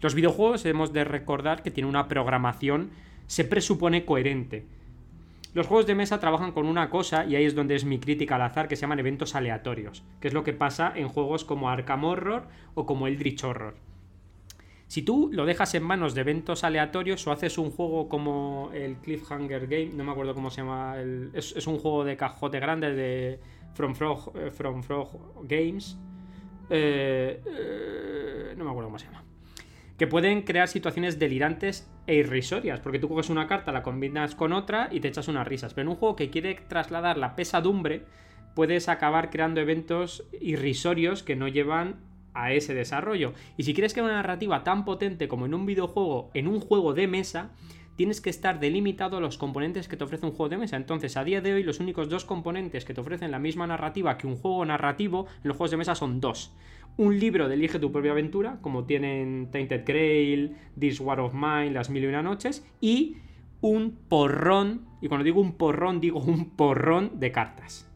[0.00, 2.90] Los videojuegos hemos de recordar que tienen una programación,
[3.26, 4.66] se presupone coherente
[5.54, 8.36] los juegos de mesa trabajan con una cosa, y ahí es donde es mi crítica
[8.36, 11.70] al azar, que se llaman eventos aleatorios, que es lo que pasa en juegos como
[11.70, 13.74] Arkham Horror o como Eldritch Horror.
[14.88, 18.96] Si tú lo dejas en manos de eventos aleatorios o haces un juego como el
[18.96, 20.96] Cliffhanger Game, no me acuerdo cómo se llama,
[21.34, 23.40] es, un juego de cajote grande de
[23.74, 24.82] From Frog, eh, From
[25.44, 25.98] Games,
[26.70, 29.27] eh, eh, no me acuerdo cómo se llama
[29.98, 34.52] que pueden crear situaciones delirantes e irrisorias, porque tú coges una carta, la combinas con
[34.52, 35.74] otra y te echas unas risas.
[35.74, 38.04] Pero en un juego que quiere trasladar la pesadumbre,
[38.54, 41.96] puedes acabar creando eventos irrisorios que no llevan
[42.32, 43.34] a ese desarrollo.
[43.56, 46.94] Y si quieres crear una narrativa tan potente como en un videojuego, en un juego
[46.94, 47.50] de mesa,
[47.98, 50.76] tienes que estar delimitado a los componentes que te ofrece un juego de mesa.
[50.76, 54.16] Entonces, a día de hoy, los únicos dos componentes que te ofrecen la misma narrativa
[54.16, 56.54] que un juego narrativo en los juegos de mesa son dos
[56.96, 61.70] un libro de Elige tu propia aventura, como tienen Tainted Grail, This War of Mine,
[61.70, 63.18] Las Mil y Una Noches, y
[63.60, 67.87] un porrón, y cuando digo un porrón, digo un porrón de cartas.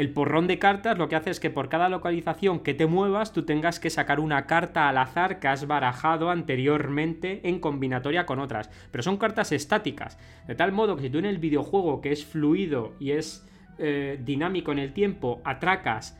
[0.00, 3.34] El porrón de cartas lo que hace es que por cada localización que te muevas
[3.34, 8.38] tú tengas que sacar una carta al azar que has barajado anteriormente en combinatoria con
[8.38, 8.70] otras.
[8.90, 10.18] Pero son cartas estáticas.
[10.46, 14.18] De tal modo que si tú en el videojuego que es fluido y es eh,
[14.24, 16.18] dinámico en el tiempo atracas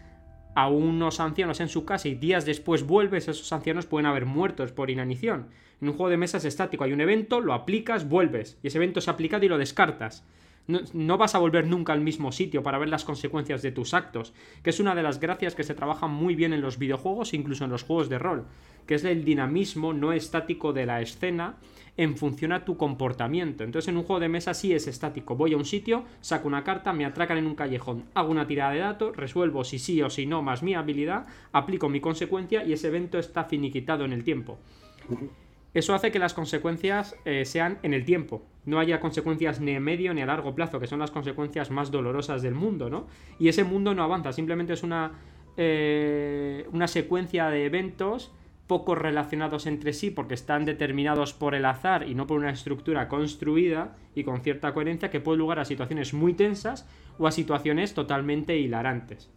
[0.55, 4.73] a unos ancianos en su casa y días después vuelves, esos ancianos pueden haber muertos
[4.73, 5.49] por inanición.
[5.81, 8.77] En un juego de mesa es estático, hay un evento, lo aplicas, vuelves, y ese
[8.77, 10.27] evento se ha aplicado y lo descartas.
[10.66, 14.33] No, vas a volver nunca al mismo sitio para ver las consecuencias de tus actos,
[14.62, 17.64] que es una de las gracias que se trabajan muy bien en los videojuegos, incluso
[17.64, 18.44] en los juegos de rol,
[18.87, 21.57] que es el dinamismo no estático de la escena
[21.96, 23.64] en función a tu comportamiento.
[23.64, 25.37] Entonces en un juego de mesa sí es estático.
[25.37, 28.73] Voy a un sitio, saco una carta, me atracan en un callejón, hago una tirada
[28.73, 32.73] de datos, resuelvo si sí o si no más mi habilidad, aplico mi consecuencia y
[32.73, 34.59] ese evento está finiquitado en el tiempo.
[35.73, 38.43] Eso hace que las consecuencias eh, sean en el tiempo.
[38.65, 41.91] No haya consecuencias ni a medio ni a largo plazo, que son las consecuencias más
[41.91, 43.07] dolorosas del mundo, ¿no?
[43.39, 45.13] Y ese mundo no avanza, simplemente es una,
[45.57, 48.33] eh, una secuencia de eventos
[48.67, 53.09] poco relacionados entre sí porque están determinados por el azar y no por una estructura
[53.09, 57.95] construida y con cierta coherencia que puede lugar a situaciones muy tensas o a situaciones
[57.95, 59.29] totalmente hilarantes.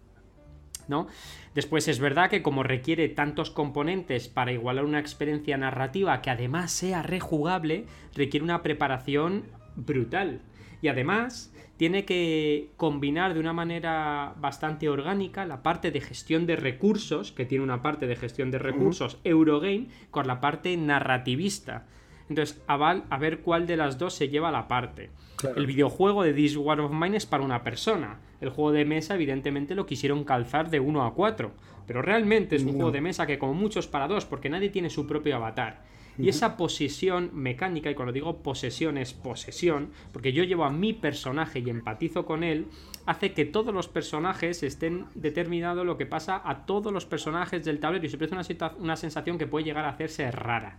[0.88, 1.08] ¿No?
[1.56, 6.72] Después es verdad que como requiere tantos componentes para igualar una experiencia narrativa que además
[6.72, 10.42] sea rejugable, requiere una preparación brutal.
[10.82, 16.56] Y además tiene que combinar de una manera bastante orgánica la parte de gestión de
[16.56, 21.86] recursos, que tiene una parte de gestión de recursos Eurogame, con la parte narrativista.
[22.30, 25.10] Entonces, a, a ver cuál de las dos se lleva la parte.
[25.56, 28.20] El videojuego de This War of Mine es para una persona.
[28.40, 31.52] El juego de mesa, evidentemente, lo quisieron calzar de 1 a 4.
[31.86, 34.90] Pero realmente es un juego de mesa que, como muchos, para dos, porque nadie tiene
[34.90, 35.82] su propio avatar.
[36.18, 40.94] Y esa posesión mecánica, y cuando digo posesión es posesión, porque yo llevo a mi
[40.94, 42.68] personaje y empatizo con él,
[43.06, 47.80] hace que todos los personajes estén determinado lo que pasa a todos los personajes del
[47.80, 50.78] tablero y se produce una, una sensación que puede llegar a hacerse rara.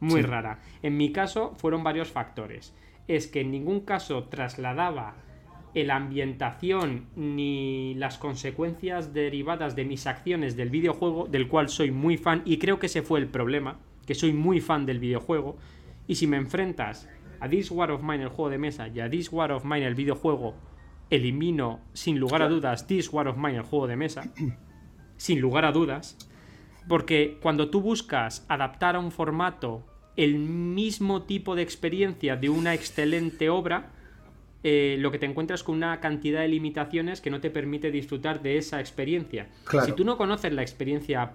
[0.00, 0.60] Muy rara.
[0.82, 2.74] En mi caso fueron varios factores.
[3.08, 5.16] Es que en ningún caso trasladaba
[5.84, 12.16] la ambientación ni las consecuencias derivadas de mis acciones del videojuego, del cual soy muy
[12.16, 15.56] fan, y creo que ese fue el problema que soy muy fan del videojuego,
[16.06, 17.08] y si me enfrentas
[17.40, 19.86] a This War of Mine, el juego de mesa, y a This War of Mine,
[19.86, 20.54] el videojuego,
[21.10, 24.32] elimino sin lugar a dudas This War of Mine, el juego de mesa,
[25.16, 26.16] sin lugar a dudas,
[26.88, 29.84] porque cuando tú buscas adaptar a un formato
[30.16, 33.90] el mismo tipo de experiencia de una excelente obra,
[34.62, 38.42] eh, lo que te encuentras con una cantidad de limitaciones que no te permite disfrutar
[38.42, 39.48] de esa experiencia.
[39.84, 41.32] Si tú no conoces la experiencia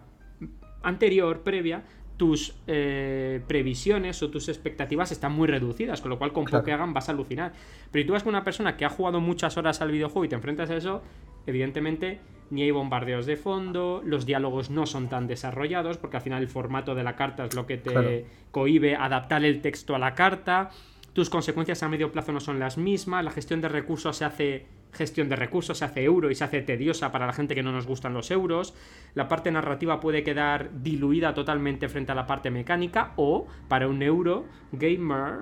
[0.82, 1.84] anterior, previa,
[2.22, 6.72] tus eh, previsiones o tus expectativas están muy reducidas, con lo cual con poco que
[6.72, 7.52] hagan vas a alucinar.
[7.92, 10.30] Pero si tú vas con una persona que ha jugado muchas horas al videojuego y
[10.30, 11.02] te enfrentas a eso,
[11.48, 12.20] evidentemente
[12.52, 16.48] ni hay bombardeos de fondo, los diálogos no son tan desarrollados, porque al final el
[16.48, 20.70] formato de la carta es lo que te cohibe adaptar el texto a la carta,
[21.14, 24.66] tus consecuencias a medio plazo no son las mismas, la gestión de recursos se hace
[24.94, 27.72] gestión de recursos se hace euro y se hace tediosa para la gente que no
[27.72, 28.74] nos gustan los euros.
[29.14, 34.02] La parte narrativa puede quedar diluida totalmente frente a la parte mecánica o para un
[34.02, 35.40] euro gamer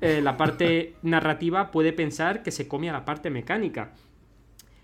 [0.00, 3.92] eh, la parte narrativa puede pensar que se come a la parte mecánica.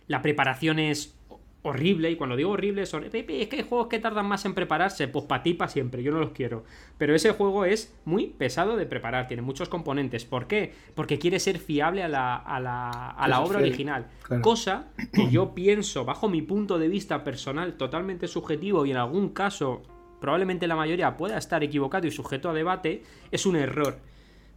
[0.08, 1.18] La preparación es
[1.66, 5.08] horrible, y cuando digo horrible son, es que hay juegos que tardan más en prepararse,
[5.08, 6.64] pues para ti, para siempre, yo no los quiero.
[6.98, 10.24] Pero ese juego es muy pesado de preparar, tiene muchos componentes.
[10.24, 10.72] ¿Por qué?
[10.94, 14.08] Porque quiere ser fiable a la, a la, a la obra original.
[14.40, 19.30] Cosa que yo pienso, bajo mi punto de vista personal, totalmente subjetivo y en algún
[19.30, 19.82] caso,
[20.20, 23.98] probablemente la mayoría pueda estar equivocado y sujeto a debate, es un error.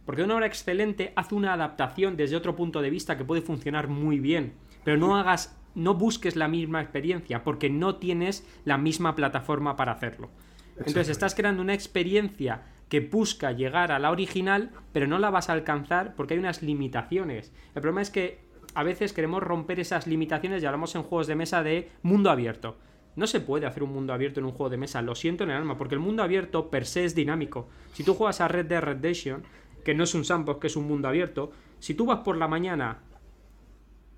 [0.06, 3.88] Porque una obra excelente hace una adaptación desde otro punto de vista que puede funcionar
[3.88, 4.54] muy bien.
[4.82, 9.92] Pero no hagas no busques la misma experiencia porque no tienes la misma plataforma para
[9.92, 10.30] hacerlo.
[10.76, 15.48] Entonces estás creando una experiencia que busca llegar a la original, pero no la vas
[15.48, 17.52] a alcanzar porque hay unas limitaciones.
[17.74, 18.40] El problema es que
[18.74, 22.78] a veces queremos romper esas limitaciones y hablamos en juegos de mesa de mundo abierto.
[23.16, 25.50] No se puede hacer un mundo abierto en un juego de mesa, lo siento en
[25.50, 27.68] el alma, porque el mundo abierto per se es dinámico.
[27.92, 29.42] Si tú juegas a Red Dead Redemption,
[29.84, 32.48] que no es un sandbox, que es un mundo abierto, si tú vas por la
[32.48, 32.98] mañana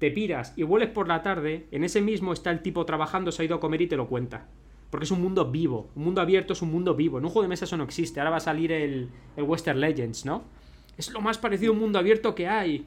[0.03, 3.41] te piras y vuelves por la tarde, en ese mismo está el tipo trabajando, se
[3.41, 4.49] ha ido a comer y te lo cuenta.
[4.91, 5.91] Porque es un mundo vivo.
[5.95, 7.19] Un mundo abierto es un mundo vivo.
[7.19, 8.19] En un juego de mesa eso no existe.
[8.19, 10.43] Ahora va a salir el, Western Legends, ¿no?
[10.99, 12.85] Es lo más parecido a un mundo abierto que hay.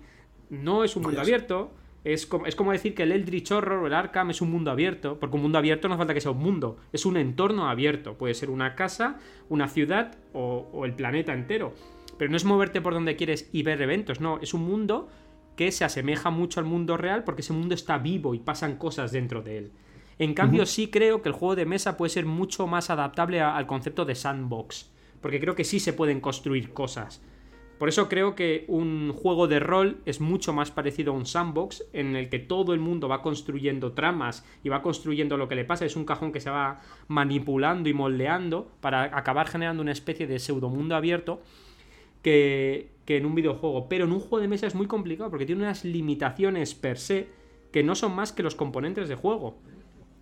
[0.50, 1.72] No es un mundo abierto.
[2.04, 4.70] Es como, es como decir que el Eldritch Horror o el Arkham es un mundo
[4.70, 5.18] abierto.
[5.18, 6.76] Porque un mundo abierto no falta que sea un mundo.
[6.92, 8.16] Es un entorno abierto.
[8.16, 11.74] Puede ser una casa, una ciudad o, o el planeta entero.
[12.18, 14.20] Pero no es moverte por donde quieres y ver eventos.
[14.20, 15.08] No, es un mundo
[15.56, 19.12] que se asemeja mucho al mundo real porque ese mundo está vivo y pasan cosas
[19.12, 19.72] dentro de él.
[20.18, 23.68] En cambio, sí creo que el juego de mesa puede ser mucho más adaptable al
[23.68, 24.90] concepto de sandbox,
[25.22, 27.22] porque creo que sí se pueden construir cosas.
[27.78, 31.84] Por eso creo que un juego de rol es mucho más parecido a un sandbox
[31.92, 35.66] en el que todo el mundo va construyendo tramas y va construyendo lo que le
[35.66, 35.84] pasa.
[35.84, 40.40] Es un cajón que se va manipulando y moldeando para acabar generando una especie de
[40.40, 41.42] pseudo mundo abierto
[42.26, 43.88] que, en un videojuego.
[43.88, 47.28] Pero en un juego de mesa es muy complicado porque tiene unas limitaciones per se
[47.72, 49.58] que no son más que los componentes de juego.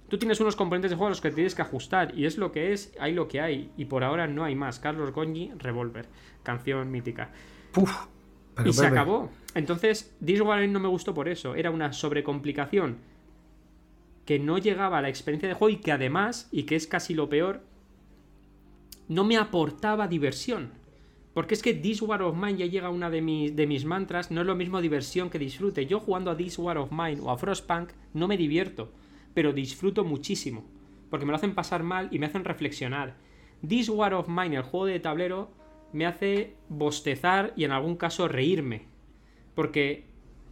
[0.09, 2.51] Tú tienes unos componentes de juego a los que tienes que ajustar y es lo
[2.51, 4.79] que es, hay lo que hay y por ahora no hay más.
[4.79, 6.07] Carlos Goñi, Revolver,
[6.43, 7.31] canción mítica.
[8.65, 9.29] y se acabó.
[9.56, 11.56] Entonces, This War no me gustó por eso.
[11.56, 12.97] Era una sobrecomplicación
[14.25, 17.13] que no llegaba a la experiencia de juego y que además, y que es casi
[17.13, 17.62] lo peor,
[19.08, 20.83] no me aportaba diversión.
[21.34, 23.86] Porque es que This War of Mine ya llega a una de mis, de mis
[23.86, 25.88] mantras, no es lo mismo diversión que disfrute.
[25.88, 28.92] Yo jugando a This War of Mine o a Frostpunk no me divierto,
[29.34, 30.63] pero disfruto muchísimo.
[31.10, 33.15] Porque me lo hacen pasar mal y me hacen reflexionar.
[33.67, 35.52] This War of Mine, el juego de tablero,
[35.92, 38.88] me hace bostezar y en algún caso reírme.
[39.56, 40.06] Porque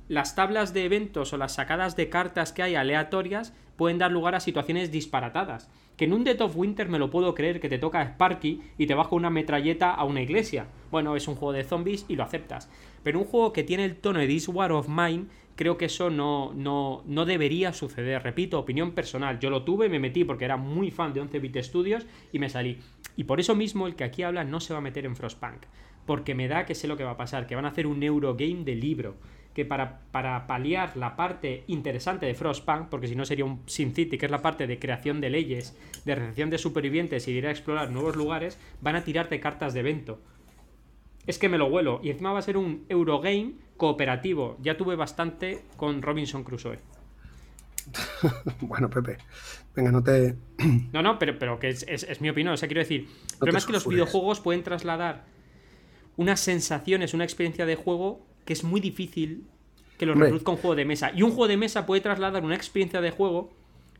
[0.08, 4.36] las tablas de eventos o las sacadas de cartas que hay aleatorias pueden dar lugar
[4.36, 5.70] a situaciones disparatadas.
[6.02, 8.88] Que en un Dead of Winter me lo puedo creer que te toca Sparky y
[8.88, 10.66] te baja una metralleta a una iglesia.
[10.90, 12.72] Bueno, es un juego de zombies y lo aceptas.
[13.04, 15.26] Pero un juego que tiene el tono de This War of Mine,
[15.56, 18.24] creo que eso no, no, no debería suceder.
[18.24, 19.38] Repito, opinión personal.
[19.38, 22.80] Yo lo tuve, me metí porque era muy fan de 11-bit Studios y me salí.
[23.16, 25.68] Y por eso mismo el que aquí habla no se va a meter en Frostpunk.
[26.08, 28.02] Porque me da que sé lo que va a pasar, que van a hacer un
[28.02, 29.18] Eurogame de libro
[29.54, 33.94] que para, para, paliar la parte interesante de Frostpunk, porque si no sería un Sin
[33.94, 37.38] City, que es la parte de creación de leyes, de recepción de supervivientes y de
[37.40, 40.20] ir a explorar nuevos lugares, van a tirarte cartas de evento.
[41.28, 42.00] Es que me lo huelo.
[42.04, 44.58] Y encima va a ser un Eurogame cooperativo.
[44.62, 46.80] Ya tuve bastante con Robinson Crusoe.
[48.62, 49.18] bueno, Pepe,
[49.76, 50.36] venga, no te.
[50.94, 52.54] no, no, pero, pero que es, mi opinión.
[52.54, 55.26] O sea, quiero decir, el problema es que los videojuegos pueden trasladar
[56.18, 59.46] unas sensaciones, una experiencia de juego que es muy difícil
[59.98, 61.12] que lo reproduzca un juego de mesa.
[61.16, 63.52] Y un juego de mesa puede trasladar una experiencia de juego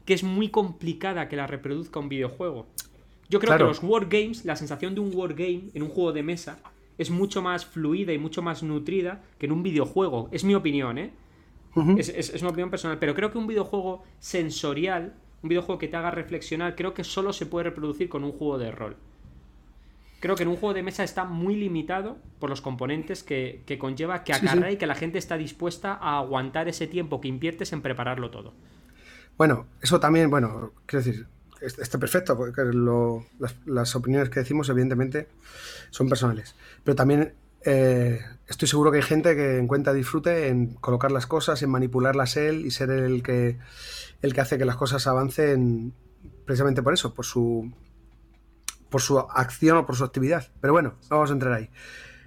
[0.06, 2.66] que es muy complicada que la reproduzca un videojuego.
[3.30, 6.60] Yo creo que los wargames, la sensación de un wargame en un juego de mesa
[6.98, 10.28] es mucho más fluida y mucho más nutrida que en un videojuego.
[10.32, 11.12] Es mi opinión, ¿eh?
[11.98, 12.98] es, es, una opinión personal.
[13.00, 15.14] Pero creo que un videojuego sensorial,
[15.44, 18.58] un videojuego que te haga reflexionar, creo que solo se puede reproducir con un juego
[18.58, 18.98] de rol
[20.22, 24.24] creo que en un juego de mesa está muy limitado por los componentes que, conlleva
[24.24, 27.82] que acarrea y que la gente está dispuesta a aguantar ese tiempo que inviertes en
[27.82, 28.54] prepararlo todo.
[29.38, 31.28] Bueno, eso también, bueno, quiero decir,
[31.60, 32.62] está perfecto, porque
[33.66, 35.28] las, opiniones que decimos, evidentemente,
[35.90, 36.56] son personales.
[36.84, 37.34] Pero también
[37.66, 42.38] eh, estoy seguro que hay gente que encuentra disfrute en colocar las cosas, en manipularlas
[42.38, 43.58] él y ser el que,
[44.22, 45.94] el que hace que las cosas avancen
[46.46, 47.72] precisamente por eso, por su
[48.92, 50.50] por su acción o por su actividad.
[50.60, 51.70] Pero bueno, vamos a entrar ahí.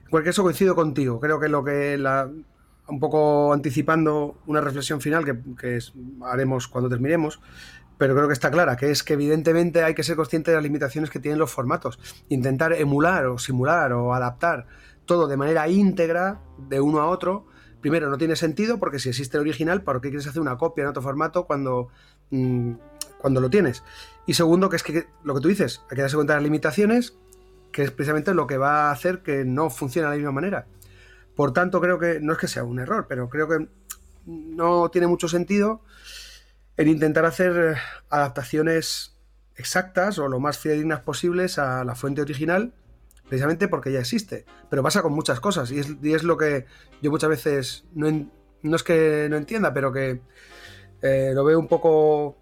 [0.02, 1.20] En cualquier caso, coincido contigo.
[1.20, 2.28] Creo que lo que la,
[2.88, 5.78] un poco anticipando una reflexión final que,
[6.24, 7.40] haremos cuando terminemos,
[7.98, 10.64] pero creo que está clara, que es que evidentemente hay que ser consciente de las
[10.64, 11.98] limitaciones que tienen los formatos.
[12.28, 14.66] Intentar emular o simular o adaptar
[15.04, 17.46] todo de manera íntegra de uno a otro,
[17.82, 20.82] primero no tiene sentido porque si existe el original, ¿por qué quieres hacer una copia
[20.82, 21.88] en otro formato cuando,
[22.30, 22.72] mm,
[23.18, 23.82] cuando lo tienes?
[24.26, 26.44] Y segundo, que es que lo que tú dices, hay que darse cuenta de las
[26.44, 27.14] limitaciones,
[27.72, 30.66] que es precisamente lo que va a hacer que no funcione de la misma manera.
[31.34, 33.68] Por tanto, creo que no es que sea un error, pero creo que
[34.26, 35.82] no tiene mucho sentido
[36.76, 37.76] en intentar hacer
[38.08, 39.16] adaptaciones
[39.56, 42.72] exactas o lo más fidedignas posibles a la fuente original,
[43.28, 44.44] precisamente porque ya existe.
[44.70, 46.66] Pero pasa con muchas cosas y es, lo que
[47.02, 48.28] yo muchas veces no,
[48.62, 50.20] no, es que no entienda, pero que
[51.02, 52.38] eh, lo veo un poco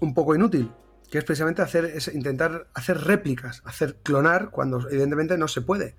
[0.00, 0.70] un poco inútil,
[1.10, 5.96] que es precisamente hacer, es intentar hacer réplicas, hacer clonar cuando evidentemente no se puede.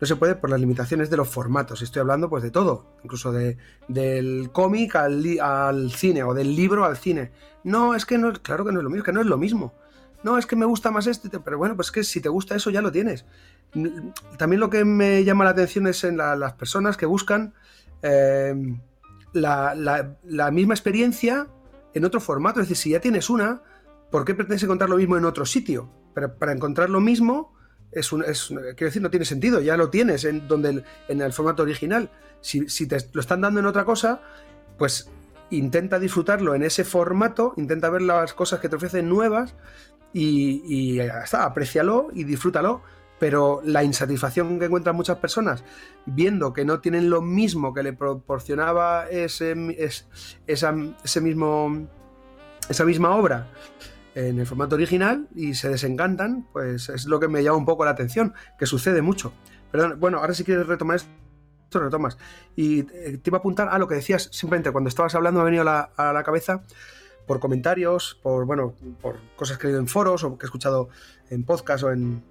[0.00, 1.82] No se puede por las limitaciones de los formatos.
[1.82, 6.96] Estoy hablando pues de todo, incluso de, del cómic al, cine o del libro al
[6.96, 7.32] cine.
[7.64, 9.74] No, es que no, claro que no es lo mismo, que no es lo mismo.
[10.22, 12.70] No, es que me gusta más este, pero bueno, pues que si te gusta eso
[12.70, 13.26] ya lo tienes.
[14.38, 17.54] También lo que me llama la atención es en las personas que buscan
[18.02, 18.54] eh,
[19.32, 19.74] la,
[20.22, 21.46] la misma experiencia
[21.94, 22.60] en otro formato.
[22.60, 23.62] Es decir, si ya tienes una,
[24.10, 25.90] ¿por qué pretendes encontrar lo mismo en otro sitio?
[26.14, 27.54] Pero para encontrar lo mismo,
[27.92, 31.32] es un, es, quiero decir, no tiene sentido, ya lo tienes en, donde en el
[31.32, 32.10] formato original.
[32.40, 34.22] Si, te lo están dando en otra cosa,
[34.78, 35.10] pues
[35.50, 39.54] intenta disfrutarlo en ese formato, intenta ver las cosas que te ofrecen nuevas
[40.12, 42.82] y, y ya aprecialo y disfrútalo
[43.20, 45.62] pero la insatisfacción que encuentran muchas personas
[46.06, 49.54] viendo que no tienen lo mismo que le proporcionaba ese,
[50.46, 51.86] ese mismo,
[52.68, 53.46] esa misma obra
[54.14, 57.84] en el formato original y se desencantan, pues es lo que me llama un poco
[57.84, 59.32] la atención, que sucede mucho.
[59.70, 62.16] Perdón, bueno, ahora si quieres retomar esto, retomas.
[62.56, 65.42] Y eh, te iba a apuntar a lo que decías, simplemente cuando estabas hablando me
[65.42, 66.62] ha venido a la, a la cabeza
[67.26, 70.88] por comentarios, por bueno, por cosas que he leído en foros o que he escuchado
[71.28, 72.24] en podcast o en,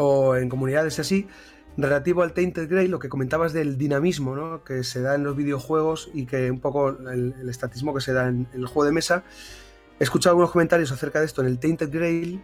[0.00, 1.28] o en comunidades así,
[1.76, 4.64] relativo al Tainted Grey, lo que comentabas del dinamismo ¿no?
[4.64, 8.28] que se da en los videojuegos y que un poco el, estatismo que se da
[8.28, 9.24] en, el juego de mesa.
[9.98, 12.40] He escuchado algunos comentarios acerca de esto en el Tainted Grail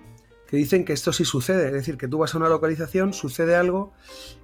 [0.47, 3.57] que dicen que esto sí sucede, es decir, que tú vas a una localización, sucede
[3.57, 3.92] algo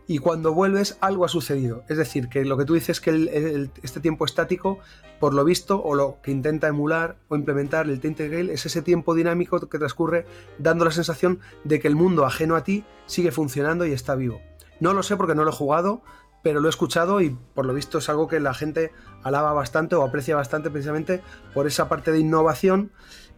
[0.07, 1.84] y cuando vuelves algo ha sucedido.
[1.88, 4.80] Es decir, que lo que tú dices que este tiempo estático,
[5.20, 8.82] por lo visto, o lo que intenta emular o implementar el Tainted Grail, es ese
[8.82, 10.26] tiempo dinámico que transcurre
[10.59, 14.40] dando la sensación de que el mundo ajeno a ti sigue funcionando y está vivo.
[14.80, 16.03] No lo sé porque no lo he jugado,
[16.42, 18.92] pero lo he escuchado y por lo visto es algo que la gente
[19.22, 21.22] alaba bastante o aprecia bastante precisamente
[21.55, 22.90] por esa parte de innovación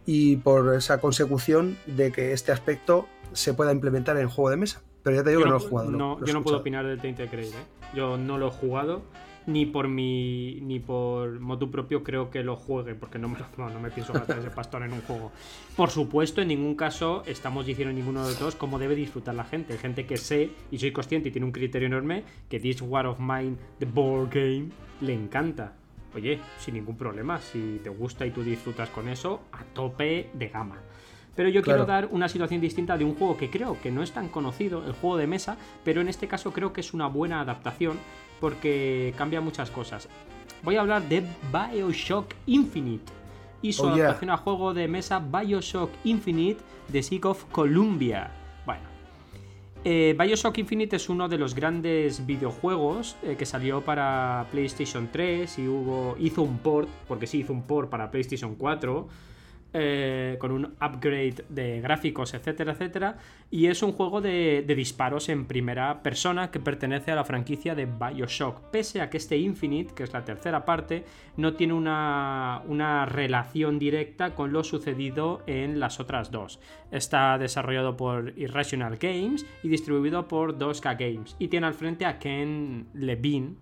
[0.05, 4.81] y por esa consecución de que este aspecto se pueda implementar en juego de mesa.
[5.03, 5.91] Pero ya te digo que no, lo he jugado.
[5.91, 7.65] No, yo no puedo opinar del Tainted Grail, ¿eh?
[7.93, 9.03] Yo no lo he jugado
[9.47, 13.79] ni por mi ni por motu propio creo que lo juegue, porque no me, no,
[13.79, 15.31] me pienso gastar ese pastor en un juego.
[15.75, 19.43] Por supuesto, en ningún caso estamos diciendo ninguno de los dos cómo debe disfrutar la
[19.43, 19.77] gente.
[19.77, 23.19] Gente que sé y soy consciente y tiene un criterio enorme que This War of
[23.19, 24.69] Mine, the board game,
[25.01, 25.73] le encanta.
[26.15, 30.47] Oye, sin ningún problema, si te gusta y tú disfrutas con eso, a tope de
[30.47, 30.77] gama.
[31.35, 34.13] Pero yo quiero dar una situación distinta de un juego que creo que no es
[34.13, 37.41] tan conocido, el juego de mesa, pero en este caso creo que es una buena
[37.41, 37.97] adaptación
[38.39, 40.07] porque cambia muchas cosas.
[40.63, 43.11] Voy a hablar de Bioshock Infinite
[43.61, 48.31] y su oh, adaptación a juego de mesa Bioshock Infinite de Siege of Columbia.
[49.87, 55.59] Eh, Bioshock Infinite es uno de los grandes videojuegos eh, que salió para PlayStation 3
[55.59, 59.07] y hubo, hizo un port, porque sí hizo un port para PlayStation 4
[59.77, 63.17] eh, con un upgrade de gráficos, etcétera, etcétera.
[63.51, 67.85] Y es un juego de, disparos en primera persona que pertenece a la franquicia de
[67.85, 68.61] Bioshock.
[68.71, 71.03] Pese a que este Infinite, que es la tercera parte,
[71.35, 76.61] no tiene una, una relación directa con lo sucedido en las otras dos.
[76.89, 81.35] Está desarrollado por Irrational Games y distribuido por 2K Games.
[81.37, 83.55] Y tiene al frente a Ken Levine,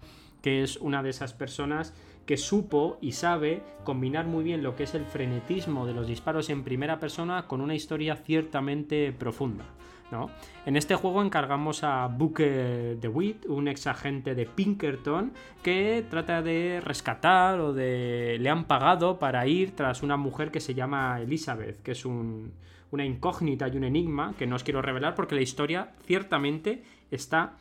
[0.44, 1.96] que es una de esas personas
[2.26, 6.50] que supo y sabe combinar muy bien lo que es el frenetismo de los disparos
[6.50, 9.66] en primera persona con una historia ciertamente profunda.
[10.12, 10.30] ¿no?
[10.66, 16.82] En este juego encargamos a Booker DeWitt, un ex agente de Pinkerton, que trata de
[16.84, 18.38] rescatar o de.
[18.40, 23.06] le han pagado para ir tras una mujer que se llama Elizabeth, que es una
[23.06, 27.54] incógnita y un enigma que no os quiero revelar porque la historia ciertamente está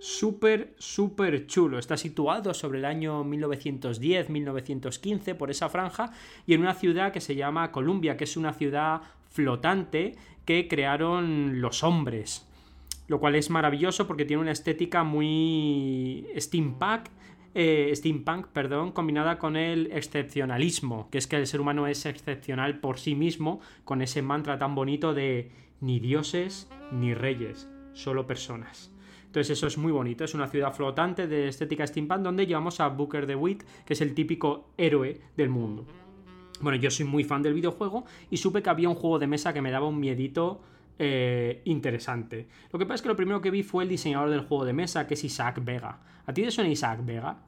[0.00, 1.78] súper, súper chulo.
[1.78, 6.12] Está situado sobre el año 1910-1915 por esa franja
[6.46, 11.60] y en una ciudad que se llama Columbia, que es una ciudad flotante que crearon
[11.60, 12.46] los hombres.
[13.06, 17.06] Lo cual es maravilloso porque tiene una estética muy steampunk,
[17.54, 22.80] eh, steampunk, perdón, combinada con el excepcionalismo, que es que el ser humano es excepcional
[22.80, 28.92] por sí mismo, con ese mantra tan bonito de ni dioses ni reyes, solo personas.
[29.38, 32.88] Entonces eso es muy bonito, es una ciudad flotante de estética steampunk donde llevamos a
[32.88, 35.86] Booker DeWitt, que es el típico héroe del mundo.
[36.60, 39.52] Bueno, yo soy muy fan del videojuego y supe que había un juego de mesa
[39.52, 40.60] que me daba un miedito
[40.98, 42.48] eh, interesante.
[42.72, 44.72] Lo que pasa es que lo primero que vi fue el diseñador del juego de
[44.72, 46.00] mesa, que es Isaac Vega.
[46.26, 47.38] ¿A ti te suena Isaac Vega?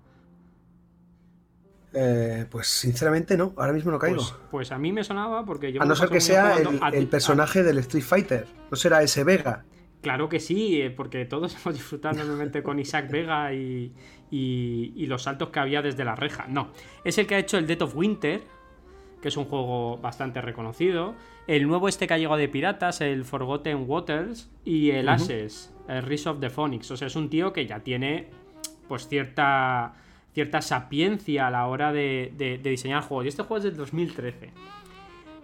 [1.93, 4.19] Eh, pues sinceramente no, ahora mismo no caigo.
[4.19, 5.83] Pues, pues a mí me sonaba porque yo...
[5.83, 6.55] A no ser que sea
[6.93, 9.65] el, personaje del Street Fighter, no será ese Vega.
[10.03, 13.93] Claro que sí, eh, porque todos hemos disfrutado enormemente con Isaac Vega y,
[15.07, 16.47] los saltos que había desde la reja.
[16.49, 16.71] No,
[17.05, 18.41] es el que ha hecho el Death of Winter,
[19.21, 21.15] que es un juego bastante reconocido.
[21.47, 26.03] El nuevo este que ha llegado de piratas, el Forgotten Waters y el Ashes, el
[26.03, 26.91] Rise of the Phoenix.
[26.91, 28.29] O sea, es un tío que ya tiene
[28.89, 29.95] pues cierta,
[30.33, 33.27] cierta sapiencia a la hora de, de diseñar juegos.
[33.27, 34.53] Y este juego es del 2013.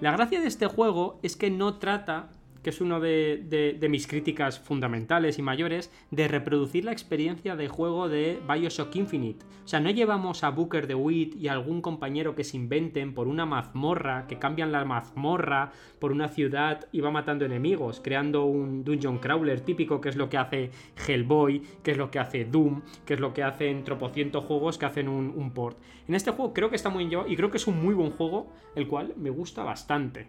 [0.00, 2.28] La gracia de este juego es que no trata
[2.66, 8.08] que es una de, mis críticas fundamentales y mayores, de reproducir la experiencia de juego
[8.08, 9.46] de Bioshock Infinite.
[9.64, 13.28] O sea, no llevamos a Booker DeWitt y a algún compañero que se inventen por
[13.28, 18.82] una mazmorra, que cambian la mazmorra por una ciudad y va matando enemigos, creando un
[18.82, 20.72] dungeon crawler típico, que es lo que hace
[21.06, 24.86] Hellboy, que es lo que hace Doom, que es lo que hacen tropocientos juegos que
[24.86, 25.78] hacen un, port.
[26.08, 28.10] En este juego creo que está muy llevado y creo que es un muy buen
[28.10, 30.26] juego, el cual me gusta bastante.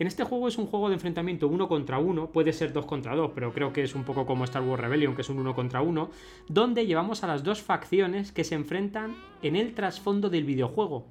[0.00, 3.14] En este juego es un juego de enfrentamiento uno contra uno, puede ser dos contra
[3.14, 5.54] dos, pero creo que es un poco como Star Wars Rebellion, que es un uno
[5.54, 6.08] contra uno,
[6.48, 11.04] donde llevamos a las dos facciones que se enfrentan en el trasfondo del videojuego.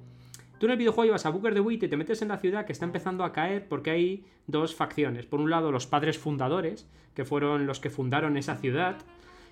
[0.58, 2.66] Tú en el videojuego llevas a Booker de Witt y te metes en la ciudad
[2.66, 5.24] que está empezando a caer porque hay dos facciones.
[5.24, 8.98] Por un lado, los padres fundadores, que fueron los que fundaron esa ciudad,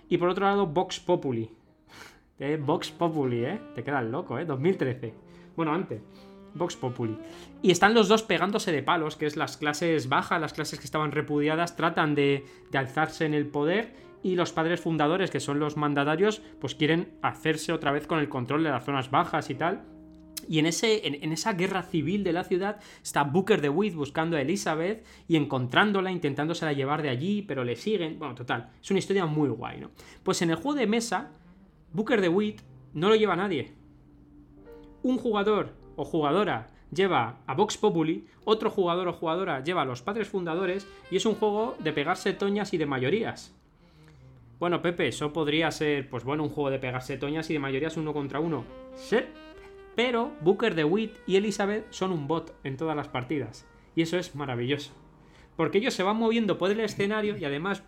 [0.08, 1.48] y por otro lado, Vox Populi.
[2.40, 3.60] Eh, Vox Populi, ¿eh?
[3.74, 4.44] Te quedas loco, ¿eh?
[4.44, 5.12] 2013.
[5.56, 6.00] Bueno, antes.
[6.58, 7.16] Vox Populi.
[7.62, 10.84] Y están los dos pegándose de palos, que es las clases bajas, las clases que
[10.84, 15.76] estaban repudiadas, tratan de, alzarse en el poder y los padres fundadores, que son los
[15.76, 19.84] mandatarios, pues quieren hacerse otra vez con el control de las zonas bajas y tal.
[20.48, 24.36] Y en, ese, en, esa guerra civil de la ciudad está Booker de Witt buscando
[24.36, 28.18] a Elizabeth y encontrándola, intentándosela llevar de allí, pero le siguen.
[28.18, 29.90] Bueno, total, es una historia muy guay, ¿no?
[30.22, 31.32] Pues en el juego de mesa,
[31.92, 32.62] Booker de Witt
[32.94, 33.72] no lo lleva nadie.
[35.02, 40.00] Un jugador o jugadora lleva a Vox Populi, otro jugador o jugadora lleva a los
[40.00, 43.54] padres fundadores y es un juego de pegarse toñas y de mayorías.
[44.60, 47.96] Bueno, Pepe, eso podría ser, pues bueno, un juego de pegarse toñas y de mayorías
[47.96, 48.64] uno contra uno.
[48.96, 49.18] Sí.
[49.96, 53.66] Pero Booker de Witt y Elizabeth son un bot en todas las partidas.
[53.96, 54.92] Y eso es maravilloso.
[55.56, 57.82] Porque ellos se van moviendo por el escenario y además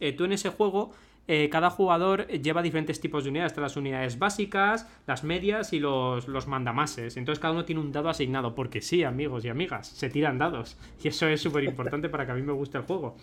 [0.00, 0.90] eh, tú en ese juego
[1.28, 3.56] eh, cada jugador lleva diferentes tipos de unidades.
[3.56, 7.16] Las unidades básicas, las medias y los, los mandamases.
[7.16, 8.54] Entonces cada uno tiene un dado asignado.
[8.54, 10.76] Porque sí, amigos y amigas, se tiran dados.
[11.02, 13.16] Y eso es súper importante para que a mí me guste el juego.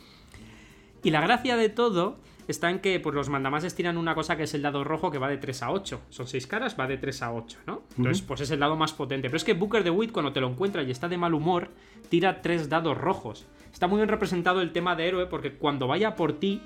[1.03, 4.43] Y la gracia de todo está en que pues, los mandamases tiran una cosa que
[4.43, 6.01] es el dado rojo que va de 3 a 8.
[6.09, 7.83] Son 6 caras, va de 3 a 8, ¿no?
[7.97, 9.29] Entonces, pues es el dado más potente.
[9.29, 11.69] Pero es que Booker de Witt, cuando te lo encuentra y está de mal humor,
[12.09, 13.45] tira 3 dados rojos.
[13.71, 16.61] Está muy bien representado el tema de héroe porque cuando vaya por ti,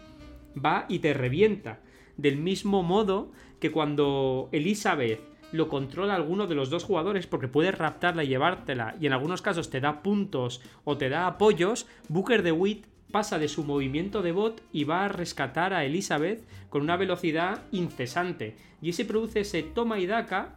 [0.57, 1.79] va y te revienta.
[2.17, 5.19] Del mismo modo que cuando Elizabeth
[5.51, 9.41] lo controla alguno de los dos jugadores porque puede raptarla y llevártela y en algunos
[9.41, 14.23] casos te da puntos o te da apoyos, Booker de Witt pasa de su movimiento
[14.23, 18.55] de bot y va a rescatar a Elizabeth con una velocidad incesante.
[18.81, 20.55] Y se produce ese toma y daca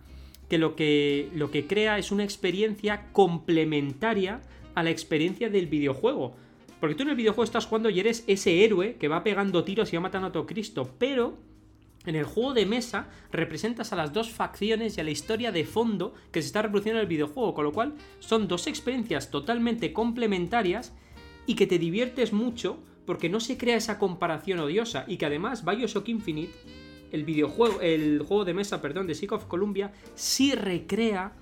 [0.49, 4.41] que lo, que lo que crea es una experiencia complementaria
[4.75, 6.35] a la experiencia del videojuego.
[6.81, 9.93] Porque tú en el videojuego estás jugando y eres ese héroe que va pegando tiros
[9.93, 11.39] y va matando a todo Cristo, pero
[12.05, 15.65] en el juego de mesa representas a las dos facciones y a la historia de
[15.65, 19.93] fondo que se está reproduciendo en el videojuego, con lo cual son dos experiencias totalmente
[19.93, 20.95] complementarias
[21.47, 25.65] y que te diviertes mucho porque no se crea esa comparación odiosa y que además
[25.65, 26.53] Bioshock Infinite,
[27.13, 31.33] el videojuego, el juego de mesa, perdón, de Sick of Columbia, sí recrea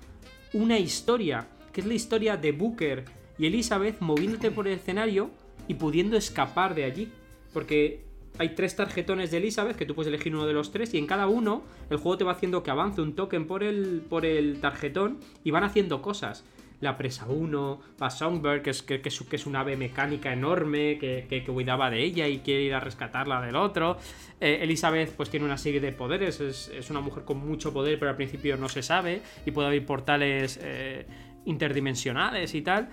[0.53, 3.05] una historia, que es la historia de Booker
[3.37, 5.29] y Elizabeth moviéndote por el escenario
[5.67, 7.11] y pudiendo escapar de allí.
[7.53, 8.05] Porque
[8.37, 11.07] hay tres tarjetones de Elizabeth que tú puedes elegir uno de los tres y en
[11.07, 14.59] cada uno el juego te va haciendo que avance un token por el, por el
[14.59, 16.43] tarjetón y van haciendo cosas
[16.81, 21.89] la presa 1, va Songbird, que es, que, es, una ave mecánica enorme, que, cuidaba
[21.89, 23.97] de ella y quiere ir a rescatarla del otro.
[24.39, 28.11] Eh, Elizabeth pues tiene una serie de poderes, es, una mujer con mucho poder, pero
[28.11, 31.05] al principio no se sabe, y puede haber portales eh,
[31.45, 32.89] interdimensionales y tal.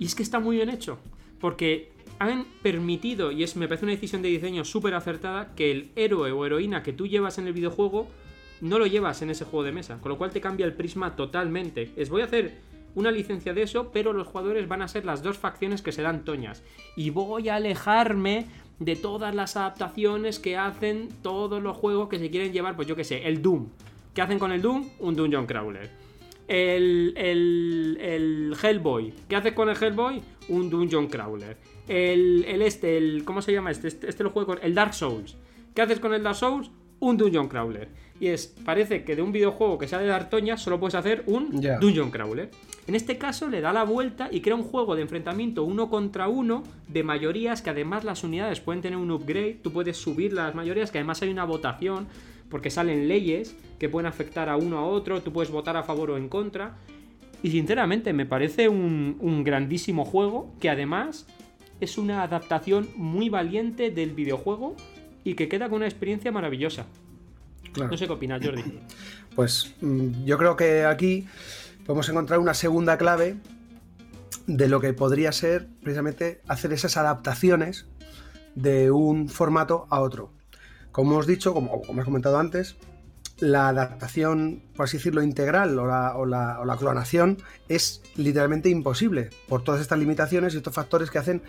[0.00, 0.98] Y es que está muy bien hecho,
[1.40, 5.90] porque han permitido, y es, me parece una decisión de diseño súper acertada, que el
[5.94, 8.08] héroe o heroína que tú llevas en el videojuego
[8.62, 11.16] no lo llevas en ese juego de mesa, con lo cual te cambia el prisma
[11.16, 11.92] totalmente.
[11.96, 12.58] Es voy a hacer
[12.94, 16.00] una licencia de eso, pero los jugadores van a ser las dos facciones que se
[16.00, 16.62] dan toñas.
[16.96, 18.46] Y voy a alejarme
[18.78, 22.96] de todas las adaptaciones que hacen todos los juegos que se quieren llevar, pues yo
[22.96, 23.68] que sé, el Doom.
[24.14, 24.88] ¿Qué hacen con el Doom?
[24.98, 26.09] Un Dungeon Crawler.
[26.50, 29.14] El, el, el Hellboy.
[29.28, 30.20] ¿Qué haces con el Hellboy?
[30.48, 31.56] Un Dungeon Crawler.
[31.86, 33.86] El, el este, el, ¿cómo se llama este?
[33.86, 34.08] este?
[34.08, 35.36] Este, lo juego con el Dark Souls.
[35.72, 36.68] ¿Qué haces con el Dark Souls?
[36.98, 37.88] Un Dungeon Crawler.
[38.18, 41.22] Y es, parece que de un videojuego que sea de dar toñas solo puedes hacer
[41.26, 42.50] un Dungeon Crawler.
[42.88, 46.26] En este caso le da la vuelta y crea un juego de enfrentamiento uno contra
[46.26, 50.56] uno de mayorías que además las unidades pueden tener un upgrade, tú puedes subir las
[50.56, 52.08] mayorías, que además hay una votación
[52.50, 56.10] porque salen leyes que pueden afectar a uno a otro, tú puedes votar a favor
[56.10, 56.76] o en contra.
[57.42, 61.26] Y sinceramente me parece un, un grandísimo juego que además
[61.80, 64.76] es una adaptación muy valiente del videojuego
[65.24, 66.84] y que queda con una experiencia maravillosa.
[67.76, 68.62] No sé qué opinas, Jordi.
[69.36, 71.24] Pues mm, yo creo que aquí
[71.86, 73.36] podemos encontrar una segunda clave
[74.48, 77.86] de lo que podría ser precisamente hacer esas adaptaciones
[78.56, 80.32] de un formato a otro.
[80.92, 82.76] Como hemos dicho, como, como he comentado antes,
[83.40, 85.86] la adaptación, por así decirlo, integral o
[86.26, 87.38] la, clonación
[87.68, 91.42] es literalmente imposible por todas estas limitaciones y estos factores que hacen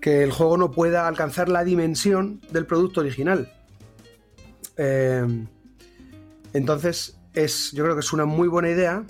[0.00, 3.52] que el juego no pueda alcanzar la dimensión del producto original.
[4.76, 5.46] Eh,
[6.52, 9.04] entonces, es, yo creo que es una muy buena idea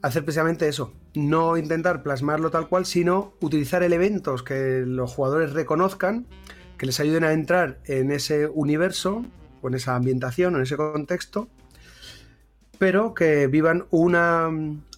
[0.00, 0.92] hacer precisamente eso.
[1.14, 6.26] No intentar plasmarlo tal cual, sino utilizar elementos que los jugadores reconozcan,
[6.78, 9.24] que les ayuden a entrar en ese universo,
[9.60, 11.48] o en esa ambientación, en ese contexto,
[12.78, 14.48] pero que vivan una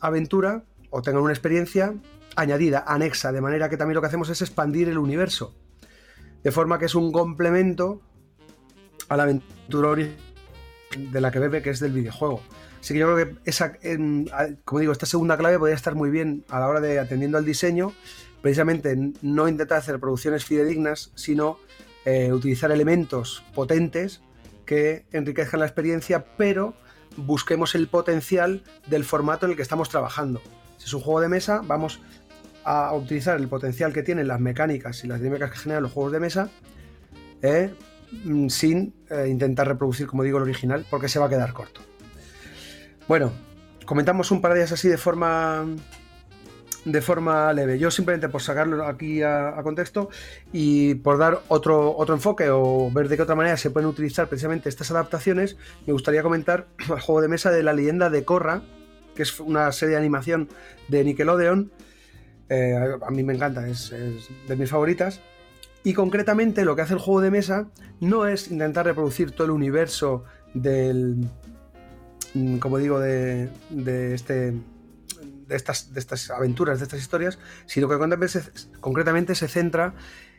[0.01, 1.95] aventura o tengan una experiencia
[2.37, 5.55] añadida, anexa, de manera que también lo que hacemos es expandir el universo.
[6.43, 8.03] De forma que es un complemento
[9.09, 10.07] a la aventura
[10.97, 12.43] de la que bebe, que es del videojuego.
[12.81, 13.72] Así que yo creo que esa,
[14.64, 17.45] como digo, esta segunda clave podría estar muy bien a la hora de atendiendo al
[17.45, 17.93] diseño,
[18.41, 21.59] precisamente no intentar hacer producciones fidedignas, sino
[22.05, 24.22] eh, utilizar elementos potentes
[24.66, 26.74] que enriquezcan la experiencia, pero
[27.16, 30.40] busquemos el potencial del formato en el que estamos trabajando.
[30.78, 32.01] Si es un juego de mesa, vamos
[32.64, 36.12] a utilizar el potencial que tienen las mecánicas y las dinámicas que generan los juegos
[36.12, 36.51] de mesa,
[37.42, 37.74] eh,
[38.24, 41.80] Mm, sin eh, intentar reproducir, como digo, el original, porque se va a quedar corto.
[43.07, 43.32] Bueno,
[43.86, 45.66] comentamos un par de días así de forma
[46.85, 47.78] de forma leve.
[47.78, 50.11] Yo simplemente por sacarlo aquí a, contexto
[50.53, 54.28] y por dar otro, otro enfoque o ver de qué otra manera se pueden utilizar
[54.28, 55.57] precisamente estas adaptaciones,
[55.87, 58.62] me gustaría comentar el juego de mesa de la leyenda de Korra,
[59.14, 60.49] que es una serie de animación
[60.89, 61.72] de Nickelodeon.
[62.49, 63.93] Eh, a mí me encanta, es
[64.49, 65.20] de mis favoritas
[65.85, 67.68] Y concretamente lo que hace el juego de mesa
[68.01, 71.28] no es intentar reproducir todo el universo del,
[72.35, 74.53] mm, como digo, de, de este
[75.51, 77.96] de estas, de estas aventuras, de estas historias, sino que
[78.80, 79.94] concretamente se, centra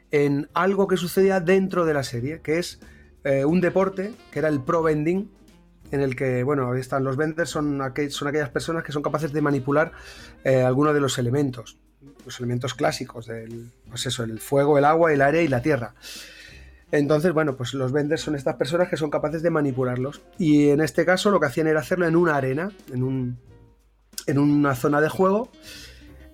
[0.10, 2.80] en algo que sucedía dentro de la serie, que es
[3.24, 5.30] eh, un deporte, que era el pro vending,
[5.92, 7.78] en el que, bueno, ahí están los venders, son,
[8.10, 9.92] son aquellas personas que son capaces de manipular
[10.46, 11.78] eh, algunos de los elementos,
[12.26, 15.94] los elementos clásicos, del, pues eso, el fuego, el agua, el aire y la tierra.
[16.94, 20.22] Entonces, bueno, pues los venders son estas personas que son capaces de manipularlos.
[20.38, 23.38] Y en este caso lo que hacían era hacerlo en una arena, en, un,
[24.28, 25.52] en una zona de juego,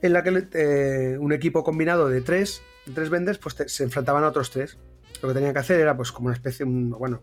[0.01, 2.61] en la que eh, un equipo combinado de tres,
[2.93, 4.77] tres venders, pues se enfrentaban a otros tres.
[5.21, 7.21] Lo que tenían que hacer era pues como una especie, bueno,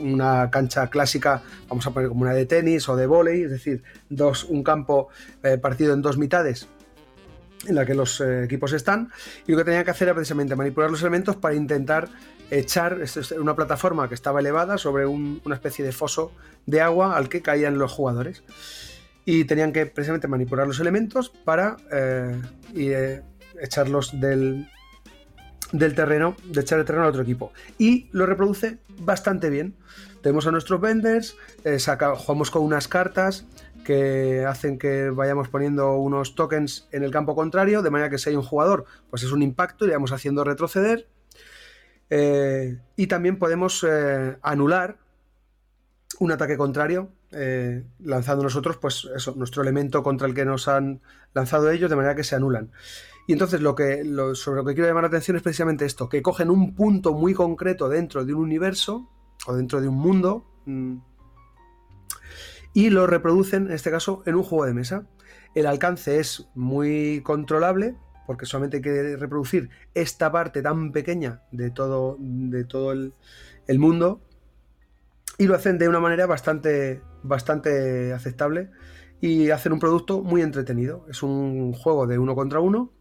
[0.00, 3.82] una cancha clásica, vamos a poner como una de tenis o de volei, es decir,
[4.10, 5.08] dos, un campo
[5.42, 6.68] eh, partido en dos mitades
[7.66, 9.10] en la que los eh, equipos están
[9.46, 12.08] y lo que tenían que hacer era precisamente manipular los elementos para intentar
[12.50, 12.98] echar
[13.40, 16.30] una plataforma que estaba elevada sobre una especie de foso
[16.66, 18.44] de agua al que caían los jugadores
[19.26, 22.40] y tenían que precisamente manipular los elementos para eh,
[22.74, 23.22] eh,
[23.60, 24.66] echarlos del,
[25.72, 27.52] del terreno, de echar el terreno al otro equipo.
[27.76, 29.74] Y lo reproduce bastante bien.
[30.22, 31.36] Tenemos a nuestros vendors,
[32.16, 33.46] jugamos con unas cartas,
[33.86, 38.30] que hacen que vayamos poniendo unos tokens en el campo contrario, de manera que si
[38.30, 41.08] hay un jugador, pues es un impacto y vamos haciendo retroceder.
[42.10, 44.98] Eh, y también podemos eh, anular
[46.18, 51.00] un ataque contrario, eh, lanzando nosotros, pues eso, nuestro elemento contra el que nos han
[51.34, 52.70] lanzado ellos, de manera que se anulan.
[53.26, 56.22] Y entonces lo que, sobre lo que quiero llamar la atención es precisamente esto, que
[56.22, 59.08] cogen un punto muy concreto dentro de un universo
[59.46, 60.44] o dentro de un mundo.
[60.64, 60.98] Mm,
[62.72, 65.06] y lo reproducen, en este caso, en un juego de mesa.
[65.54, 71.70] El alcance es muy controlable, porque solamente hay que reproducir esta parte tan pequeña de
[71.70, 74.20] todo, de todo el, mundo.
[75.38, 78.70] Y lo hacen de una manera bastante, bastante aceptable
[79.20, 81.06] y hacen un producto muy entretenido.
[81.08, 82.92] Es un juego de uno contra uno.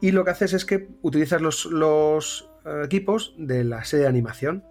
[0.00, 4.08] Y lo que haces es que utilizas los, los eh, equipos de la serie de
[4.08, 4.64] animación.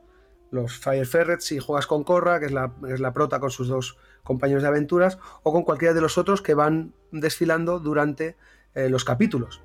[0.50, 3.70] Los Fire Ferrets, si juegas con Korra, que es la, es la prota con sus
[3.70, 8.36] dos compañeros de aventuras, o con cualquiera de los otros que van desfilando durante
[8.76, 9.62] eh, los capítulos.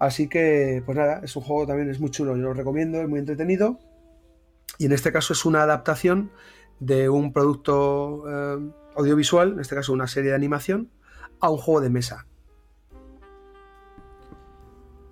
[0.00, 3.08] Así que, pues nada, es un juego también es muy chulo, yo lo recomiendo, es
[3.08, 3.78] muy entretenido.
[4.78, 6.32] Y en este caso es una adaptación
[6.86, 10.90] de un producto eh, audiovisual, en este caso una serie de animación,
[11.40, 12.26] a un juego de mesa.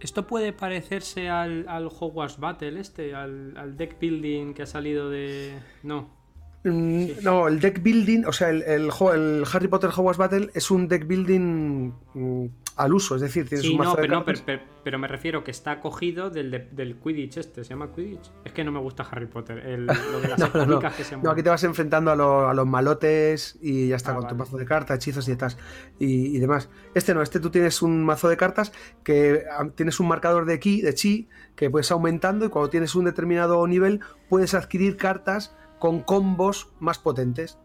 [0.00, 5.58] Esto puede parecerse al, Hogwarts Battle, este, al deck building que ha salido de.
[5.82, 6.19] No.
[6.62, 10.88] Mm, no, el deck building, o sea, el, el, Harry Potter Hogwarts Battle es un
[10.88, 12.46] deck building mm,
[12.76, 16.28] al uso, es decir, tienes un mazo no, pero, pero, me refiero que está cogido
[16.28, 18.30] del, del Quidditch este, ¿se llama Quidditch?
[18.44, 21.30] Es que no me gusta Harry Potter, el, lo de las no, que se No,
[21.30, 24.66] aquí te vas enfrentando a, los malotes y ya está, ah, con tu mazo de
[24.66, 25.56] cartas, hechizos y, tal,
[25.98, 26.68] y, demás.
[26.94, 29.44] Este no, este tú tienes un mazo de cartas que
[29.76, 33.66] tienes un marcador de ki, de chi, que puedes aumentando y cuando tienes un determinado
[33.66, 37.58] nivel puedes adquirir cartas con combos más potentes,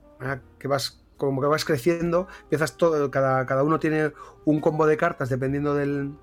[0.58, 4.12] que vas como que vas creciendo, empiezas todo, cada, cada uno tiene
[4.46, 6.16] un combo de cartas dependiendo del,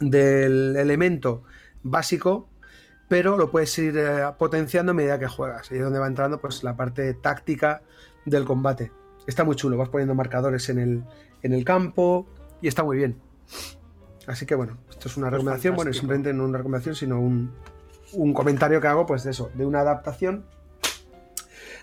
[0.00, 1.44] del elemento
[1.82, 2.48] básico,
[3.08, 5.70] pero lo puedes ir eh, potenciando a medida que juegas.
[5.70, 7.82] Y es donde va entrando pues la parte táctica
[8.24, 8.90] del combate.
[9.26, 11.04] Está muy chulo, vas poniendo marcadores en el,
[11.42, 12.26] en el campo
[12.60, 13.20] y está muy bien.
[14.26, 17.52] Así que bueno, esto es una recomendación, bueno, simplemente no una recomendación, sino un,
[18.12, 20.44] un comentario que hago, pues de eso, de una adaptación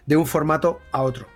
[0.06, 1.28] de un formato a otro.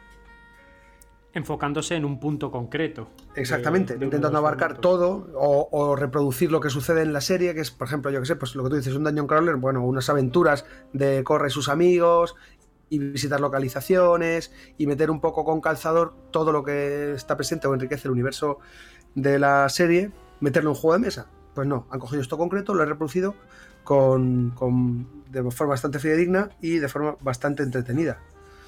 [1.34, 3.10] Enfocándose en un punto concreto.
[3.36, 7.88] Exactamente, intentando abarcar todo o, reproducir lo que sucede en la serie, que es, por
[7.88, 10.66] ejemplo, yo que sé, pues lo que tú dices, un Dungeon Crawler, bueno, unas aventuras
[10.94, 12.36] de corre sus amigos
[12.90, 17.74] y visitar localizaciones y meter un poco con calzador todo lo que está presente o
[17.74, 18.60] enriquece el universo
[19.14, 21.28] de la serie, meterlo en un juego de mesa.
[21.54, 23.36] Pues no, han cogido esto concreto, lo he reproducido
[23.84, 28.20] con, con, de forma bastante fidedigna y de forma bastante entretenida.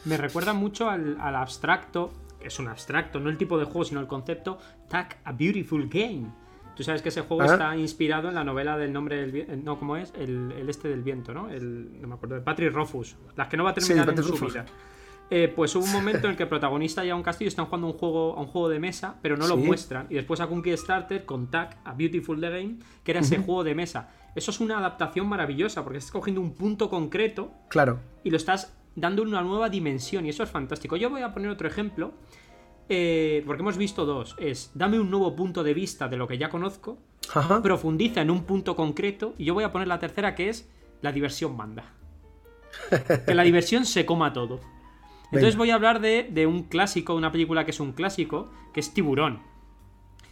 [0.05, 3.99] Me recuerda mucho al, abstracto, que es un abstracto, no el tipo de juego, sino
[3.99, 6.27] el concepto Tack a Beautiful Game.
[6.75, 9.55] Tú sabes que ese juego está inspirado en la novela del nombre del viento.
[9.57, 10.13] No, ¿cómo es?
[10.17, 11.49] El, este del viento, ¿no?
[11.49, 13.17] El, no me acuerdo, de Patrick Rothfuss.
[13.35, 14.65] Las que no va a terminar en su vida.
[15.31, 17.65] Eh, pues hubo un momento en el que el protagonista y a un castillo están
[17.65, 20.07] jugando un juego, a un juego de mesa, pero no lo muestran.
[20.09, 23.63] Y después sacó un Kickstarter con Tack a Beautiful The Game, que era ese juego
[23.63, 24.09] de mesa.
[24.35, 27.51] Eso es una adaptación maravillosa, porque estás cogiendo un punto concreto.
[27.67, 27.99] Claro.
[28.23, 30.95] Y lo estás dando una nueva dimensión y eso es fantástico.
[30.97, 32.13] Yo voy a poner otro ejemplo,
[32.87, 34.35] eh, porque hemos visto dos.
[34.39, 36.97] Es, dame un nuevo punto de vista de lo que ya conozco.
[37.61, 40.69] profundiza en un punto concreto y yo voy a poner la tercera que es
[41.01, 41.93] la diversión manda.
[43.25, 44.59] que la diversión se coma todo.
[45.31, 48.79] Entonces voy a hablar de, de, un clásico, una película que es un clásico, que
[48.79, 49.48] es Tiburón.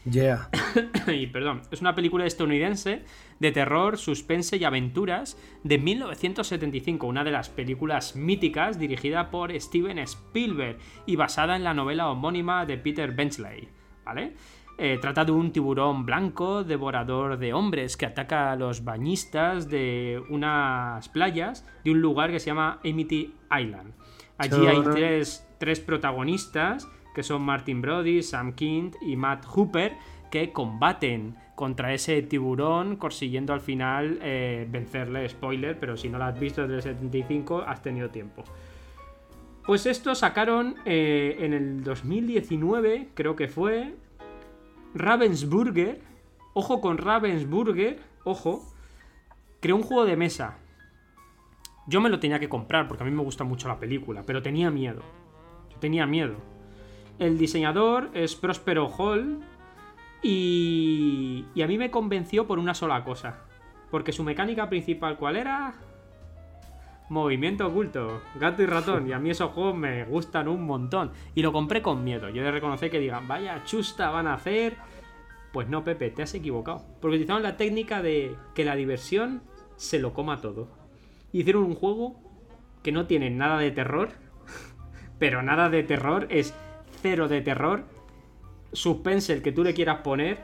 [0.10, 0.50] Yeah.
[1.08, 3.04] y perdón, es una película estadounidense
[3.40, 10.00] de terror, suspense y aventuras de 1975, una de las películas míticas dirigida por Steven
[10.00, 13.68] Spielberg y basada en la novela homónima de Peter Benchley,
[14.06, 14.34] ¿vale?
[14.80, 20.22] Eh, trata de un tiburón blanco, devorador de hombres, que ataca a los bañistas de
[20.30, 23.94] unas playas de un lugar que se llama Amity Island.
[24.38, 26.88] Allí hay tres, tres protagonistas,
[27.18, 29.98] que son Martin Brody, Sam King y Matt Hooper,
[30.30, 35.28] que combaten contra ese tiburón, consiguiendo al final eh, vencerle.
[35.28, 38.44] Spoiler, pero si no lo has visto desde el 75, has tenido tiempo.
[39.66, 43.96] Pues esto sacaron eh, en el 2019, creo que fue,
[44.94, 46.00] Ravensburger,
[46.54, 48.64] ojo con Ravensburger, ojo,
[49.60, 50.60] creó un juego de mesa.
[51.88, 54.44] Yo me lo tenía que comprar porque a mí me gusta mucho la película, pero
[54.44, 55.02] tenía miedo.
[55.72, 56.57] Yo tenía miedo.
[57.20, 59.40] El diseñador es Prospero Hall
[60.22, 63.48] y, y a mí me convenció por una sola cosa.
[63.90, 65.74] Porque su mecánica principal, ¿cuál era?
[67.10, 69.08] Movimiento oculto, gato y ratón.
[69.08, 71.12] Y a mí esos juegos me gustan un montón.
[71.34, 72.30] Y lo compré con miedo.
[72.30, 74.76] Yo he de reconocer que digan, vaya chusta van a hacer.
[75.54, 76.86] Pues no, Pepe, te has equivocado.
[77.02, 79.42] Porque utilizaron la técnica de que la diversión
[79.78, 80.68] se lo coma todo.
[81.32, 82.20] Hicieron un juego
[82.84, 84.10] que no tiene nada de terror.
[85.20, 86.54] Pero nada de terror es
[87.08, 87.84] cero de terror.
[88.74, 90.40] Suspense el que tú le quieras poner.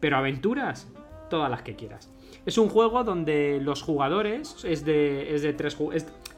[0.00, 0.88] Pero aventuras,
[1.30, 2.10] todas las que quieras.
[2.46, 5.76] Es un juego donde los jugadores es de, es de tres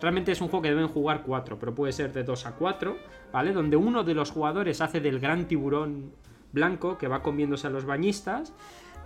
[0.01, 2.97] Realmente es un juego que deben jugar cuatro, pero puede ser de dos a cuatro,
[3.33, 3.53] ¿vale?
[3.53, 6.13] Donde uno de los jugadores hace del gran tiburón
[6.53, 8.53] blanco que va comiéndose a los bañistas.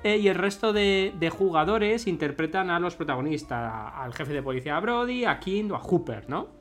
[0.03, 5.25] Eh, y el resto de, jugadores interpretan a los protagonistas, al jefe de policía Brody,
[5.25, 6.60] a Kind o a Hooper, ¿no?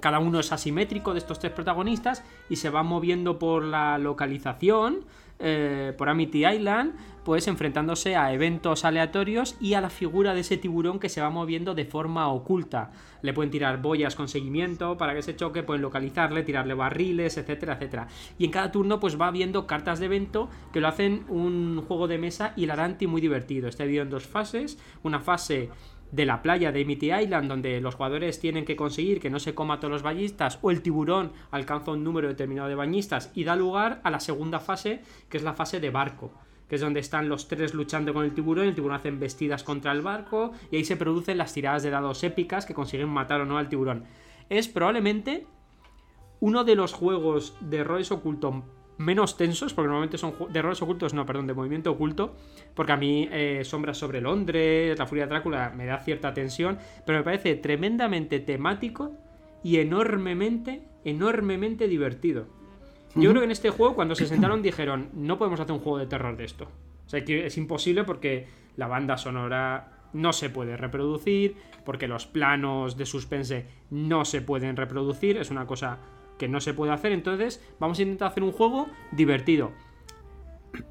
[0.00, 5.04] Cada uno es asimétrico de estos tres protagonistas y se va moviendo por la localización
[5.38, 10.56] eh, por Amity Island, pues enfrentándose a eventos aleatorios y a la figura de ese
[10.56, 12.92] tiburón que se va moviendo de forma oculta.
[13.20, 17.74] Le pueden tirar boyas con seguimiento para que se choque, pueden localizarle, tirarle barriles, etcétera,
[17.74, 18.06] etcétera.
[18.38, 22.08] Y en cada turno pues va viendo cartas de evento que lo hacen un juego
[22.08, 23.68] de mesa hilarante y muy divertido.
[23.68, 25.68] Está dividido en dos fases, una fase
[26.12, 29.54] de la playa de Amity Island, donde los jugadores tienen que conseguir que no se
[29.54, 33.56] coma todos los bañistas o el tiburón alcanza un número determinado de bañistas y da
[33.56, 36.32] lugar a la segunda fase, que es la fase de barco
[36.68, 39.92] que es donde están los tres luchando con el tiburón, el tiburón hace embestidas contra
[39.92, 43.46] el barco y ahí se producen las tiradas de dados épicas que consiguen matar o
[43.46, 44.04] no al tiburón.
[44.48, 45.46] Es probablemente
[46.40, 48.64] uno de los juegos de roles oculto
[48.98, 52.34] menos tensos, porque normalmente son de errores ocultos, no, perdón, de movimiento oculto,
[52.74, 56.78] porque a mí eh, Sombras sobre Londres, La Furia de Drácula me da cierta tensión,
[57.04, 59.12] pero me parece tremendamente temático
[59.62, 62.46] y enormemente, enormemente divertido.
[63.14, 65.98] Yo creo que en este juego, cuando se sentaron, dijeron, no podemos hacer un juego
[65.98, 66.68] de terror de esto.
[67.06, 72.26] O sea, que es imposible porque la banda sonora no se puede reproducir, porque los
[72.26, 75.98] planos de suspense no se pueden reproducir, es una cosa
[76.38, 79.72] que no se puede hacer, entonces vamos a intentar hacer un juego divertido.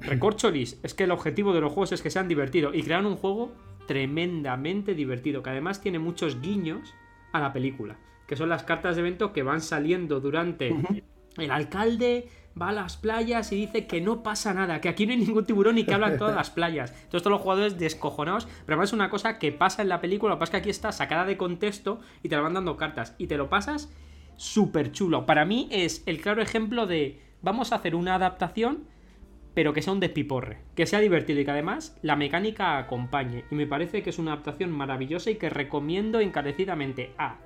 [0.00, 3.16] Recorcholis, es que el objetivo de los juegos es que sean divertidos y crear un
[3.16, 3.52] juego
[3.86, 6.94] tremendamente divertido, que además tiene muchos guiños
[7.32, 10.74] a la película, que son las cartas de evento que van saliendo durante...
[11.36, 12.30] El alcalde
[12.60, 15.44] va a las playas y dice que no pasa nada, que aquí no hay ningún
[15.44, 16.92] tiburón y que hablan todas las playas.
[16.92, 20.30] Entonces todos los jugadores descojonados, pero además es una cosa que pasa en la película,
[20.30, 22.78] lo que pasa es que aquí está sacada de contexto y te la van dando
[22.78, 23.92] cartas y te lo pasas
[24.36, 25.26] súper chulo.
[25.26, 28.84] Para mí es el claro ejemplo de vamos a hacer una adaptación,
[29.54, 33.44] pero que sea un despiporre, que sea divertido y que además la mecánica acompañe.
[33.50, 37.36] Y me parece que es una adaptación maravillosa y que recomiendo encarecidamente a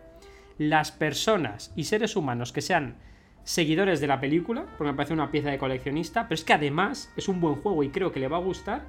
[0.58, 2.96] las personas y seres humanos que sean
[3.44, 7.12] seguidores de la película, porque me parece una pieza de coleccionista, pero es que además
[7.16, 8.86] es un buen juego y creo que le va a gustar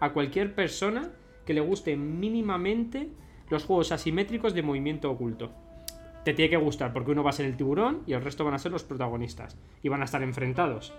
[0.00, 1.10] a cualquier persona
[1.46, 3.10] que le guste mínimamente
[3.50, 5.52] los juegos asimétricos de movimiento oculto
[6.24, 8.54] te tiene que gustar porque uno va a ser el tiburón y el resto van
[8.54, 10.92] a ser los protagonistas y van a estar enfrentados.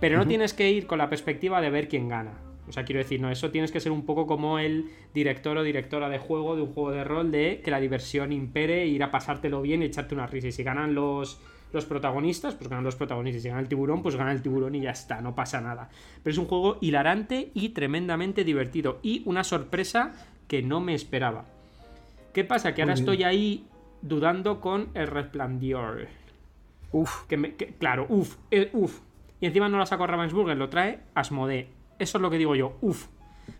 [0.00, 2.34] Pero no tienes que ir con la perspectiva de ver quién gana.
[2.68, 5.62] O sea, quiero decir, no, eso tienes que ser un poco como el director o
[5.62, 9.10] directora de juego, de un juego de rol, de que la diversión impere, ir a
[9.10, 10.48] pasártelo bien y echarte una risa.
[10.48, 11.40] Y si ganan los,
[11.72, 13.40] los protagonistas, pues ganan los protagonistas.
[13.40, 15.88] Y si gana el tiburón, pues gana el tiburón y ya está, no pasa nada.
[16.22, 19.00] Pero es un juego hilarante y tremendamente divertido.
[19.02, 20.12] Y una sorpresa
[20.46, 21.46] que no me esperaba.
[22.34, 22.74] ¿Qué pasa?
[22.74, 23.64] Que ahora estoy ahí
[24.02, 26.08] dudando con el resplandor.
[26.92, 27.24] Uf.
[27.26, 29.00] Que, claro, uf, eh, uf.
[29.40, 31.68] Y encima no la saco Ravensburger, lo trae Asmodee.
[31.98, 33.06] Eso es lo que digo yo, uf.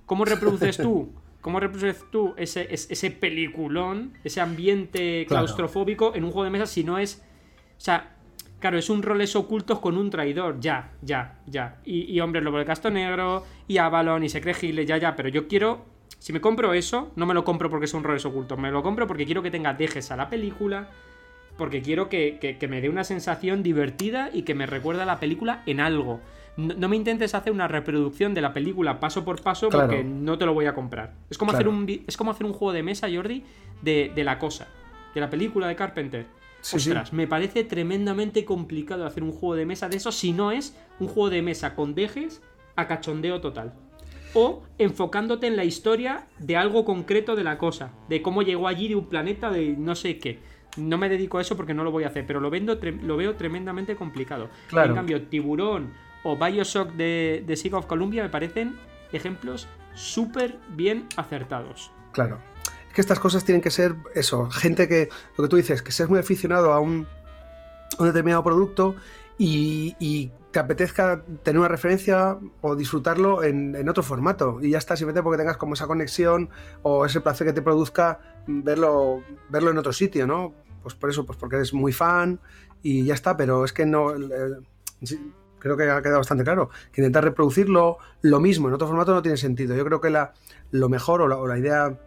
[0.07, 1.12] ¿Cómo reproduces tú?
[1.41, 6.82] ¿Cómo reproduces tú ese, ese peliculón, ese ambiente claustrofóbico en un juego de mesa si
[6.82, 7.22] no es.
[7.76, 8.16] O sea,
[8.59, 11.78] claro, es un roles ocultos con un traidor, ya, ya, ya.
[11.84, 15.14] Y, y hombre, Lobo de Casto Negro, y Avalon, y se cree Giles, ya, ya.
[15.14, 15.86] Pero yo quiero.
[16.19, 19.07] Si me compro eso, no me lo compro porque son roles ocultos, me lo compro
[19.07, 20.89] porque quiero que tenga dejes a la película,
[21.57, 25.62] porque quiero que, me dé una sensación divertida y que me recuerde a la película
[25.66, 26.21] en algo.
[26.57, 30.47] No, me intentes hacer una reproducción de la película paso por paso porque no te
[30.47, 31.14] lo voy a comprar.
[31.31, 33.45] Es como, hacer, un, es como hacer un juego de mesa, Jordi,
[33.83, 34.66] de, la cosa,
[35.14, 36.27] de la película de Carpenter.
[36.61, 40.77] Ostras, me parece tremendamente complicado hacer un juego de mesa de eso si no es
[40.99, 42.43] un juego de mesa con dejes
[42.75, 43.73] a cachondeo total.
[44.35, 48.89] O enfocándote en la historia de algo concreto de la cosa, de cómo llegó allí
[48.89, 50.39] de un planeta de no sé qué
[50.79, 53.16] no me dedico a eso porque no lo voy a hacer, pero lo, vendo, lo
[53.16, 54.49] veo tremendamente complicado.
[54.70, 58.76] En cambio, Tiburón o Bioshock de, de Sea of Columbia me parecen
[59.12, 61.91] ejemplos súper bien acertados.
[62.12, 62.39] Claro.
[62.89, 65.93] Es que estas cosas tienen que ser eso, gente que, lo que tú dices, que
[65.93, 67.07] seas muy aficionado a un,
[67.99, 68.97] determinado producto
[69.39, 74.59] y, te apetezca tener una referencia o disfrutarlo en, otro formato.
[74.62, 76.49] Y ya está, simplemente porque tengas como esa conexión
[76.82, 80.55] o ese placer que te produzca verlo, verlo en otro sitio, ¿no?
[80.82, 82.40] pues por eso, pues porque eres muy fan
[82.82, 84.12] y ya está, pero es que no...
[85.59, 89.22] creo que ha quedado bastante claro, que intentar reproducirlo lo mismo en otro formato no
[89.22, 89.76] tiene sentido.
[89.76, 90.32] Yo creo que la,
[90.70, 91.99] lo mejor o la, idea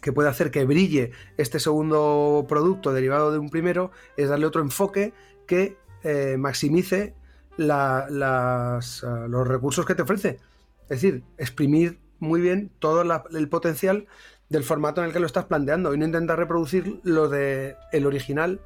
[0.00, 4.62] que puede hacer que brille este segundo producto derivado de un primero es darle otro
[4.62, 5.12] enfoque
[5.46, 7.14] que eh, maximice
[7.60, 8.80] ah,
[9.28, 10.40] los recursos que te ofrece.
[10.82, 14.06] Es decir, exprimir muy bien todo el potencial
[14.48, 18.06] del formato en el que lo estás planteando y no intentar reproducir lo de el
[18.06, 18.60] original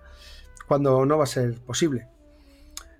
[0.68, 2.08] cuando no va a ser posible.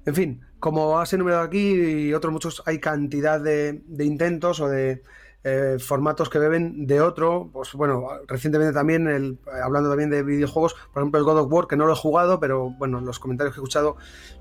[0.04, 5.02] En fin, como has enumerado aquí y otros muchos, hay cantidad de, intentos o de
[5.44, 7.50] eh, formatos que beben de otro.
[7.52, 11.66] Pues bueno, recientemente también, el, hablando también de videojuegos, por ejemplo el God of War,
[11.66, 13.96] que no lo he jugado, pero bueno, los comentarios que he escuchado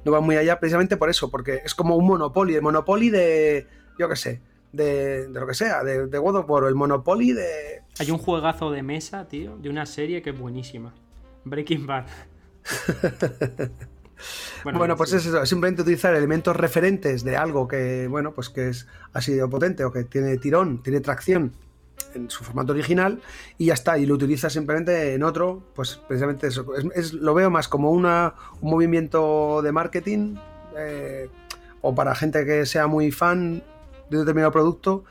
[0.05, 3.67] no van muy allá, precisamente por eso, porque es como un Monopoly, el Monopoly de,
[3.97, 4.41] yo qué sé,
[4.71, 8.17] de, lo que sea, de, de God of War, o el Monopoly de hay un
[8.17, 10.93] juegazo de mesa, tío, de una serie que es buenísima.
[11.43, 12.05] Breaking Bad.
[14.63, 18.87] bueno, pues es eso, simplemente utilizar elementos referentes de algo que, bueno, pues que es,
[19.13, 21.53] ha sido potente o que tiene tirón, tiene tracción
[22.13, 23.21] en su formato original
[23.57, 26.65] y ya está, y lo utiliza simplemente en otro, pues precisamente eso.
[26.93, 30.35] Es, lo veo más como una, un movimiento de marketing
[30.77, 31.29] eh,
[31.81, 33.63] o para gente que sea muy fan
[34.09, 35.03] de un determinado producto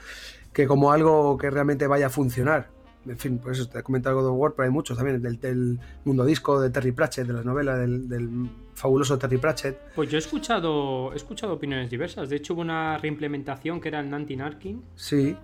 [0.52, 2.68] que como algo que realmente vaya a funcionar
[3.06, 5.78] en fin, por eso te he comentado algo de War, pero hay muchos también, del,
[6.04, 9.76] mundo disco, de Terry Pratchett, de las novelas del, fabuloso Terry Pratchett.
[9.94, 12.30] Pues yo he escuchado, he escuchado opiniones diversas.
[12.30, 14.82] De hecho, hubo una reimplementación que era el Nanti Narkin.
[14.94, 15.36] Sí.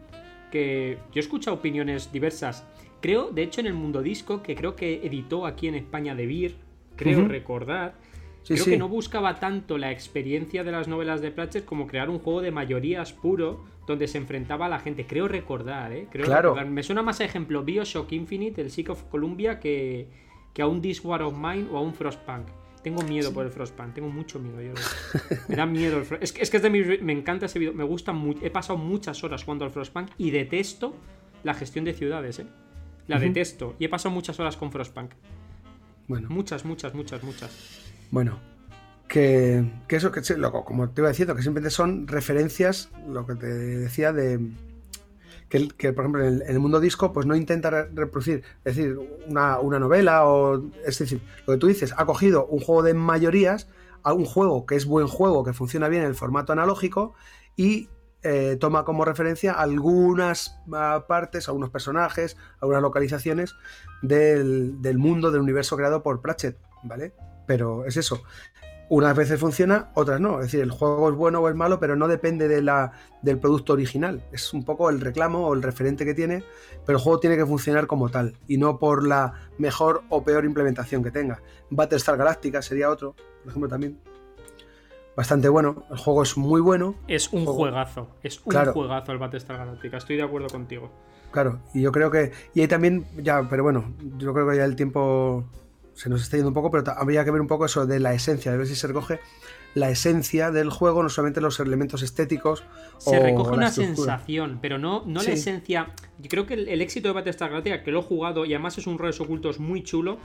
[0.50, 2.64] Que yo he escuchado opiniones diversas.
[3.00, 6.26] Creo, de hecho, en el mundo disco, que creo que editó aquí en España de
[6.26, 6.54] Beer,
[6.96, 7.94] creo recordar.
[8.54, 12.18] Creo que no buscaba tanto la experiencia de las novelas de Pratchett como crear un
[12.18, 15.06] juego de mayorías puro donde se enfrentaba a la gente.
[15.06, 16.08] Creo recordar, ¿eh?
[16.10, 16.54] Creo claro.
[16.66, 20.08] Me suena más a ejemplo Bioshock Infinite, el Sick of Columbia, que,
[20.52, 22.48] que a un This War of Mine o a un Frostpunk.
[22.82, 24.60] Tengo miedo por el Frostpunk, tengo mucho miedo.
[24.62, 24.72] Yo.
[25.48, 26.22] Me da miedo el Frostpunk.
[26.22, 28.44] Es, es, que es de mi, me encanta ese video, me gusta mucho.
[28.44, 30.94] He pasado muchas horas jugando al Frostpunk y detesto
[31.42, 32.46] la gestión de ciudades, ¿eh?
[33.08, 33.76] La detesto.
[33.78, 35.12] Y he pasado muchas horas con Frostpunk.
[36.08, 36.28] Bueno.
[36.30, 37.85] Muchas, muchas, muchas, muchas.
[38.10, 38.40] Bueno,
[39.08, 40.20] que, eso, que
[40.64, 44.40] como te iba diciendo, que simplemente son referencias, lo que te decía, de
[45.48, 48.98] que, por ejemplo en el, mundo disco pues no intenta reproducir, es decir,
[49.28, 53.68] una, novela o es decir, lo que tú dices, ha cogido un juego de mayorías,
[54.02, 57.14] a un juego que es buen juego, que funciona bien en el formato analógico
[57.56, 57.88] y
[58.22, 63.54] eh, toma como referencia algunas ah, partes, algunos personajes, algunas localizaciones
[64.02, 67.14] del, del mundo, del universo creado por Pratchett, ¿vale?
[67.46, 68.22] Pero es eso.
[68.88, 70.38] Unas veces funciona, otras no.
[70.38, 73.38] Es decir, el juego es bueno o es malo, pero no depende de la, del
[73.38, 74.22] producto original.
[74.30, 76.44] Es un poco el reclamo o el referente que tiene,
[76.84, 80.44] pero el juego tiene que funcionar como tal y no por la mejor o peor
[80.44, 81.42] implementación que tenga.
[81.70, 83.98] Battlestar Galactica sería otro, por ejemplo, también.
[85.16, 85.84] Bastante bueno.
[85.90, 86.94] El juego es muy bueno.
[87.08, 88.08] Es un juegazo.
[88.22, 89.96] Es un juegazo el Battlestar Galactica.
[89.96, 90.92] Estoy de acuerdo contigo.
[91.32, 92.32] Claro, y yo creo que.
[92.54, 95.44] Y ahí también, ya, pero bueno, yo creo que ya el tiempo
[95.96, 98.12] se nos está yendo un poco, pero habría que ver un poco eso de la
[98.12, 99.18] esencia, de ver si se recoge
[99.74, 102.64] la esencia del juego, no solamente los elementos estéticos.
[102.98, 105.90] Se recoge una sensación, pero no, no la esencia.
[106.18, 108.86] Yo creo que el, éxito de Battlestar Galactica, que lo he jugado y además es
[108.86, 110.18] un roles ocultos muy chulo,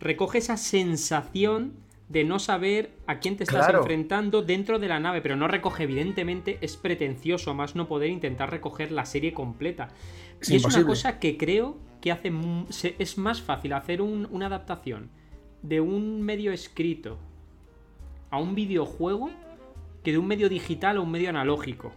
[0.00, 1.74] recoge esa sensación
[2.08, 5.82] de no saber a quién te estás enfrentando dentro de la nave, pero no recoge,
[5.82, 9.88] evidentemente, es pretencioso más no poder intentar recoger la serie completa.
[10.46, 12.32] y es una cosa que creo que hace
[12.98, 15.10] es más fácil hacer una adaptación
[15.62, 17.18] de un medio escrito
[18.30, 19.30] a un videojuego
[20.02, 21.92] que de un medio digital a un medio analógico.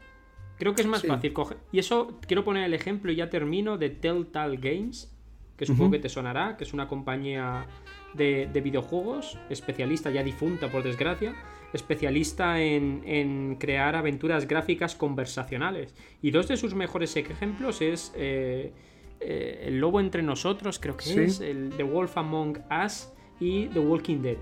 [0.58, 1.58] Creo que es más fácil coger.
[1.72, 5.12] Y eso quiero poner el ejemplo y ya termino de Telltale Games,
[5.58, 7.66] que supongo que te sonará, que es una compañía
[8.14, 11.36] de, videojuegos, especialista ya difunta por desgracia,
[11.74, 15.96] especialista en, crear aventuras gráficas conversacionales.
[16.22, 18.74] Y dos de sus mejores ejemplos es eh,
[19.22, 23.80] eh, El Lobo entre nosotros, creo que es, el The Wolf Among Us y The
[23.80, 24.38] Walking Dead.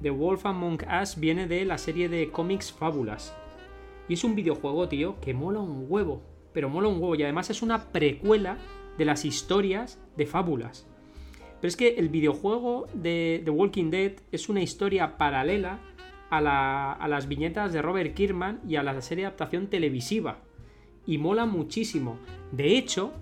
[0.00, 3.36] The Wolf Among Us viene de la serie de cómics Fábulas.
[4.08, 6.22] Y es un videojuego, tío, que mola un huevo.
[6.54, 7.14] Pero mola un huevo.
[7.14, 8.56] Y además es una precuela
[8.96, 10.86] de las historias de Fábulas.
[11.60, 15.80] Pero es que el videojuego de The Walking Dead es una historia paralela
[16.30, 20.38] a, a las viñetas de Robert Kirkman y a la serie de adaptación televisiva.
[21.06, 22.18] Y mola muchísimo.
[22.50, 23.12] De hecho,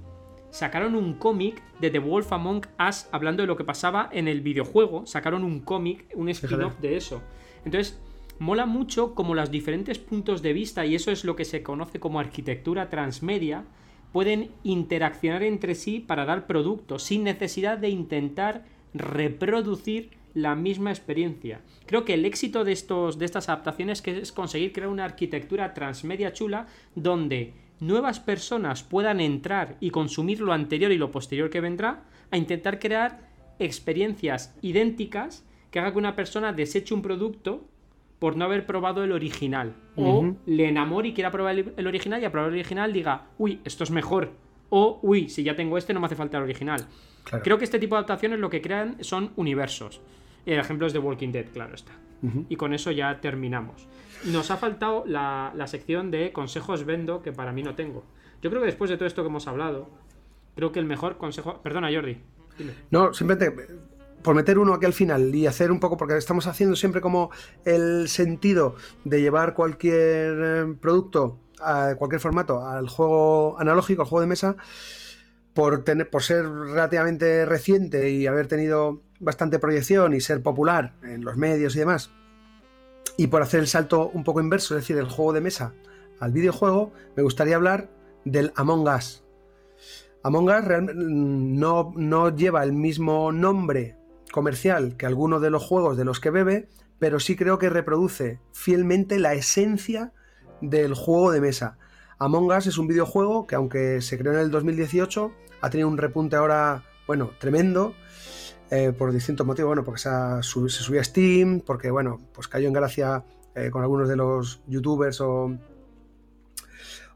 [0.55, 4.41] sacaron un cómic de The Wolf Among Us hablando de lo que pasaba en el
[4.41, 5.05] videojuego.
[5.05, 7.23] Sacaron un cómic, un spin-off de eso.
[7.65, 7.99] Entonces,
[8.39, 11.99] mola mucho como los diferentes puntos de vista, y eso es lo que se conoce
[11.99, 13.65] como arquitectura transmedia,
[14.13, 21.63] pueden interaccionar entre sí para dar productos sin necesidad de intentar reproducir la misma experiencia.
[21.87, 26.33] Creo que el éxito de, estos, de estas adaptaciones es conseguir crear una arquitectura transmedia
[26.33, 32.05] chula donde nuevas personas puedan entrar y consumir lo anterior y lo posterior que vendrá,
[32.31, 33.29] a intentar crear
[33.59, 37.65] experiencias idénticas que haga que una persona deseche un producto
[38.19, 39.75] por no haber probado el original.
[39.97, 43.61] O le enamore y quiera probar el, original y a probar el original diga, uy,
[43.65, 44.33] esto es mejor.
[44.71, 46.87] O, uy, si ya tengo este no me hace falta el original.
[47.43, 50.01] Creo que este tipo de adaptaciones lo que crean son universos.
[50.47, 51.93] El ejemplo es de Walking Dead, claro está.
[52.49, 53.87] Y con eso ya terminamos.
[54.25, 58.03] Nos ha faltado la, sección de consejos vendo que para mí no tengo.
[58.41, 59.91] Yo creo que después de todo esto que hemos hablado,
[60.57, 61.61] creo que el mejor consejo...
[61.63, 62.17] Perdona, Jordi.
[62.91, 63.53] No, simplemente
[64.25, 67.31] por meter uno aquí al final y hacer un poco, porque estamos haciendo siempre como
[67.67, 68.75] el sentido
[69.05, 74.57] de llevar cualquier eh, producto, a cualquier formato, al juego analógico, al juego de mesa,
[75.53, 81.25] por, tener, por ser relativamente reciente y haber tenido bastante proyección y ser popular en
[81.25, 82.11] los medios y demás,
[83.17, 85.75] y por hacer el salto un poco inverso, es decir, del juego de mesa
[86.21, 87.91] al videojuego, me gustaría hablar
[88.25, 89.25] del Among Us.
[90.23, 93.97] Among Us no, no lleva el mismo nombre
[94.33, 96.69] comercial que alguno de los juegos de los que bebe,
[96.99, 100.13] pero sí creo que reproduce fielmente la esencia
[100.61, 101.79] del juego de mesa.
[102.19, 105.99] Among Us es un videojuego que aunque se creó en el 2018, ha tenido un
[105.99, 107.95] repunte ahora, bueno, tremendo,
[108.77, 112.73] eh, por distintos motivos, bueno, porque se, subió a Steam, porque, bueno, pues cayó en
[112.73, 115.57] gracia eh, con algunos de los youtubers o,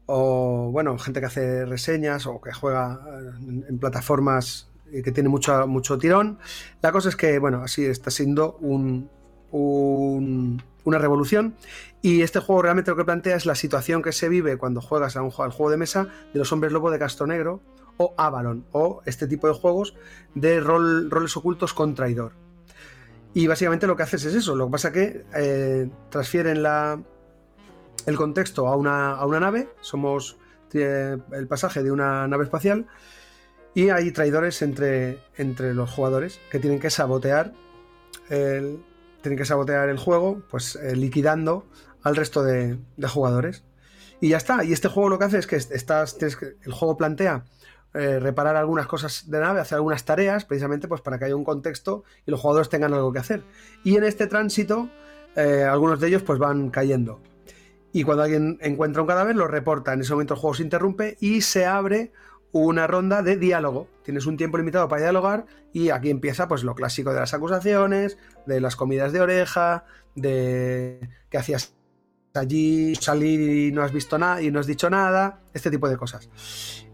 [0.05, 4.69] o, bueno, gente que hace reseñas o que juega eh, en plataformas
[5.03, 6.39] que tiene mucho, mucho tirón.
[6.81, 9.09] La cosa es que, bueno, así está siendo un,
[9.51, 11.55] una revolución.
[12.01, 15.17] Y este juego realmente lo que plantea es la situación que se vive cuando juegas
[15.17, 17.61] a un, al juego de mesa de los hombres lobo de Castro Negro
[17.99, 19.93] o Avalon, o este tipo de juegos
[20.33, 22.31] de rol, roles ocultos con traidor.
[23.33, 26.99] Y básicamente lo que haces es eso, lo que pasa es que eh, transfieren la,
[28.05, 30.37] el contexto a una, a una nave, somos
[30.73, 32.87] eh, el pasaje de una nave espacial
[33.75, 37.53] y hay traidores entre, entre los jugadores que tienen que sabotear
[38.29, 38.79] el,
[39.21, 41.65] tienen que sabotear el juego, pues eh, liquidando
[42.03, 42.77] al resto de,
[43.07, 43.63] jugadores.
[44.21, 44.63] Y ya está.
[44.63, 47.45] Y este juego lo que hace es que estás, el juego plantea
[47.93, 51.43] eh, reparar algunas cosas de nave, hacer algunas tareas, precisamente pues para que haya un
[51.43, 53.43] contexto y los jugadores tengan algo que hacer.
[53.83, 54.89] Y en este tránsito,
[55.35, 57.21] eh, algunos de ellos pues van cayendo.
[57.91, 59.93] Y cuando alguien encuentra un cadáver, lo reporta.
[59.93, 62.11] En ese momento el juego se interrumpe y se abre
[62.51, 63.87] una ronda de diálogo.
[64.03, 68.17] Tienes un tiempo limitado para dialogar y aquí empieza pues lo clásico de las acusaciones,
[68.45, 69.85] de las comidas de oreja,
[70.15, 71.75] de que hacías
[72.39, 75.97] allí salir y no has visto nada y no has dicho nada, este tipo de
[75.97, 76.29] cosas.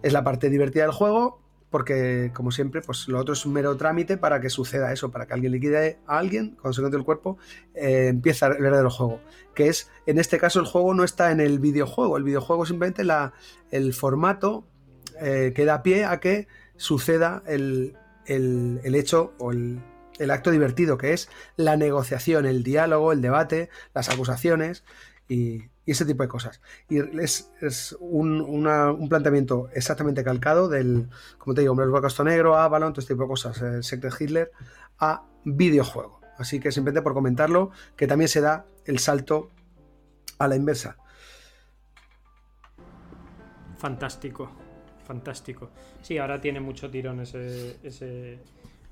[0.02, 3.76] Es la parte divertida del juego porque como siempre pues lo otro es un mero
[3.76, 7.06] trámite para que suceda eso, para que alguien liquide a alguien, cuando se encuentre el
[7.06, 7.38] cuerpo,
[7.74, 9.20] eh, empieza el verdadero juego,
[9.54, 13.04] que es en este caso el juego no está en el videojuego, el videojuego simplemente
[13.04, 13.34] la,
[13.72, 14.66] el formato
[15.22, 16.48] eh, que da pie a que
[16.78, 19.82] suceda el, hecho o el,
[20.30, 24.84] acto divertido, que es la negociación, el diálogo, el debate, las acusaciones
[25.28, 26.62] y, ese tipo de cosas.
[26.90, 33.02] Y es, un, planteamiento exactamente calcado del, como te digo, Hombre Casto Negro, Avalon, todo
[33.02, 34.52] este tipo de cosas, el Secret Hitler,
[34.98, 36.22] a videojuego.
[36.38, 39.52] Así que simplemente por comentarlo, que también se da el salto
[40.40, 40.98] a la inversa.
[43.78, 44.50] Fantástico,
[45.06, 45.70] fantástico.
[46.02, 48.40] Sí, ahora tiene mucho tirón ese, ese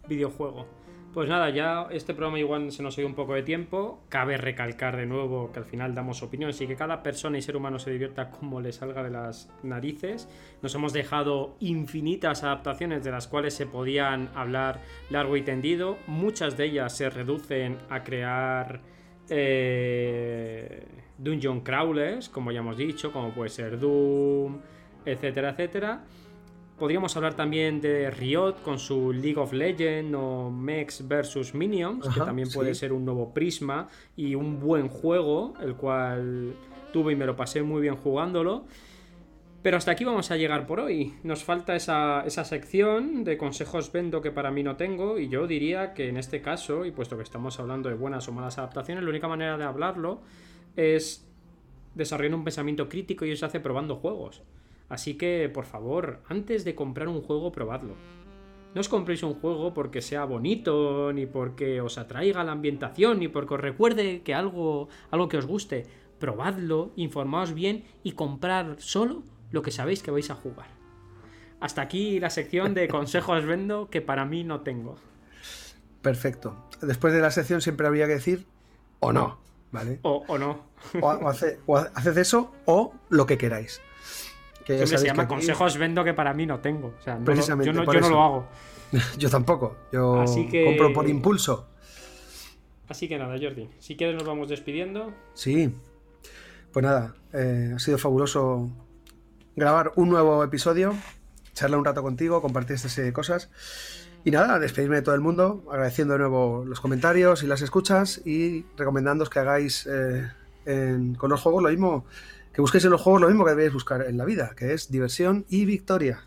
[0.08, 0.68] videojuego.
[1.14, 4.02] Pues nada, ya este programa igual se nos ha ido un poco de tiempo.
[4.10, 7.56] Cabe recalcar de nuevo que al final damos opiniones y que cada persona y ser
[7.56, 10.28] humano se divierta como le salga de las narices.
[10.64, 14.82] Nos hemos dejado infinitas adaptaciones de las cuales se podían hablar
[15.12, 16.00] largo y tendido.
[16.08, 18.82] Muchas de ellas se reducen a crear
[19.30, 20.88] eh,
[21.20, 24.58] dungeon crawlers, como ya hemos dicho, como puede ser Doom,
[25.06, 26.04] etcétera, etcétera.
[26.78, 32.20] Podríamos hablar también de Riot con su League of Legends o Mex vs Minions, que
[32.20, 36.54] también puede ser un nuevo prisma y un buen juego, el cual
[36.92, 38.66] tuve y me lo pasé muy bien jugándolo.
[39.62, 41.14] Pero hasta aquí vamos a llegar por hoy.
[41.24, 45.20] Nos falta esa, esa, sección de consejos vendo que para mí no tengo.
[45.20, 48.34] Y yo diría que en este caso, y puesto que estamos hablando de buenas o
[48.34, 50.22] malas adaptaciones, la única manera de hablarlo
[50.76, 51.26] es
[51.96, 54.44] desarrollando un pensamiento crítico y eso se hace probando juegos.
[54.90, 57.96] Así que, por favor, antes de comprar un juego, probadlo.
[58.74, 63.28] No os compréis un juego porque sea bonito, ni porque os atraiga la ambientación, ni
[63.28, 65.86] porque os recuerde que algo, algo que os guste.
[66.20, 70.68] Probadlo, informaos bien y comprar solo lo que sabéis que vais a jugar.
[71.60, 74.96] Hasta aquí la sección de consejos vendo que para mí no tengo.
[76.02, 76.58] Perfecto.
[76.82, 78.46] Después de la sección siempre habría que decir
[79.00, 79.40] o no,
[79.72, 80.00] ¿vale?
[80.02, 80.64] O, no.
[81.00, 81.08] O,
[81.68, 83.82] o haced eso o lo que queráis.
[84.66, 86.94] Que se llama consejos vendo que para mí no tengo.
[87.06, 88.48] yo, no, lo hago.
[89.18, 89.78] yo tampoco.
[89.92, 90.24] Yo
[90.66, 91.68] compro por impulso.
[92.88, 93.70] Así que nada, Jordi.
[93.80, 95.14] Si quieres nos vamos despidiendo.
[95.34, 95.74] Sí.
[96.72, 98.70] Pues nada, eh, ha sido fabuloso
[99.56, 100.96] grabar un nuevo episodio,
[101.54, 103.50] charlar un rato contigo, compartir estas serie de cosas.
[104.26, 108.22] Y nada, despedirme de todo el mundo, agradeciendo de nuevo los comentarios y las escuchas
[108.26, 110.30] y recomendándoos que hagáis eh,
[111.18, 112.06] con los juegos lo mismo
[112.54, 114.92] que busquéis en los juegos lo mismo que debéis buscar en la vida, que es
[114.92, 116.24] diversión y victoria.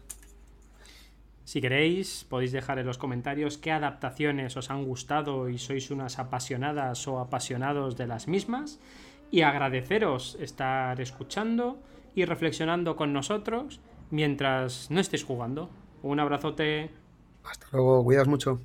[1.45, 6.19] Si queréis, podéis dejar en los comentarios qué adaptaciones os han gustado y sois unas
[6.19, 8.81] apasionadas o apasionados de las mismas.
[9.31, 11.79] Y agradeceros estar escuchando
[12.17, 13.81] y reflexionando con nosotros
[14.11, 15.71] mientras no estéis jugando.
[16.03, 16.91] Un abrazote.
[17.45, 18.61] Hasta luego, cuidas mucho.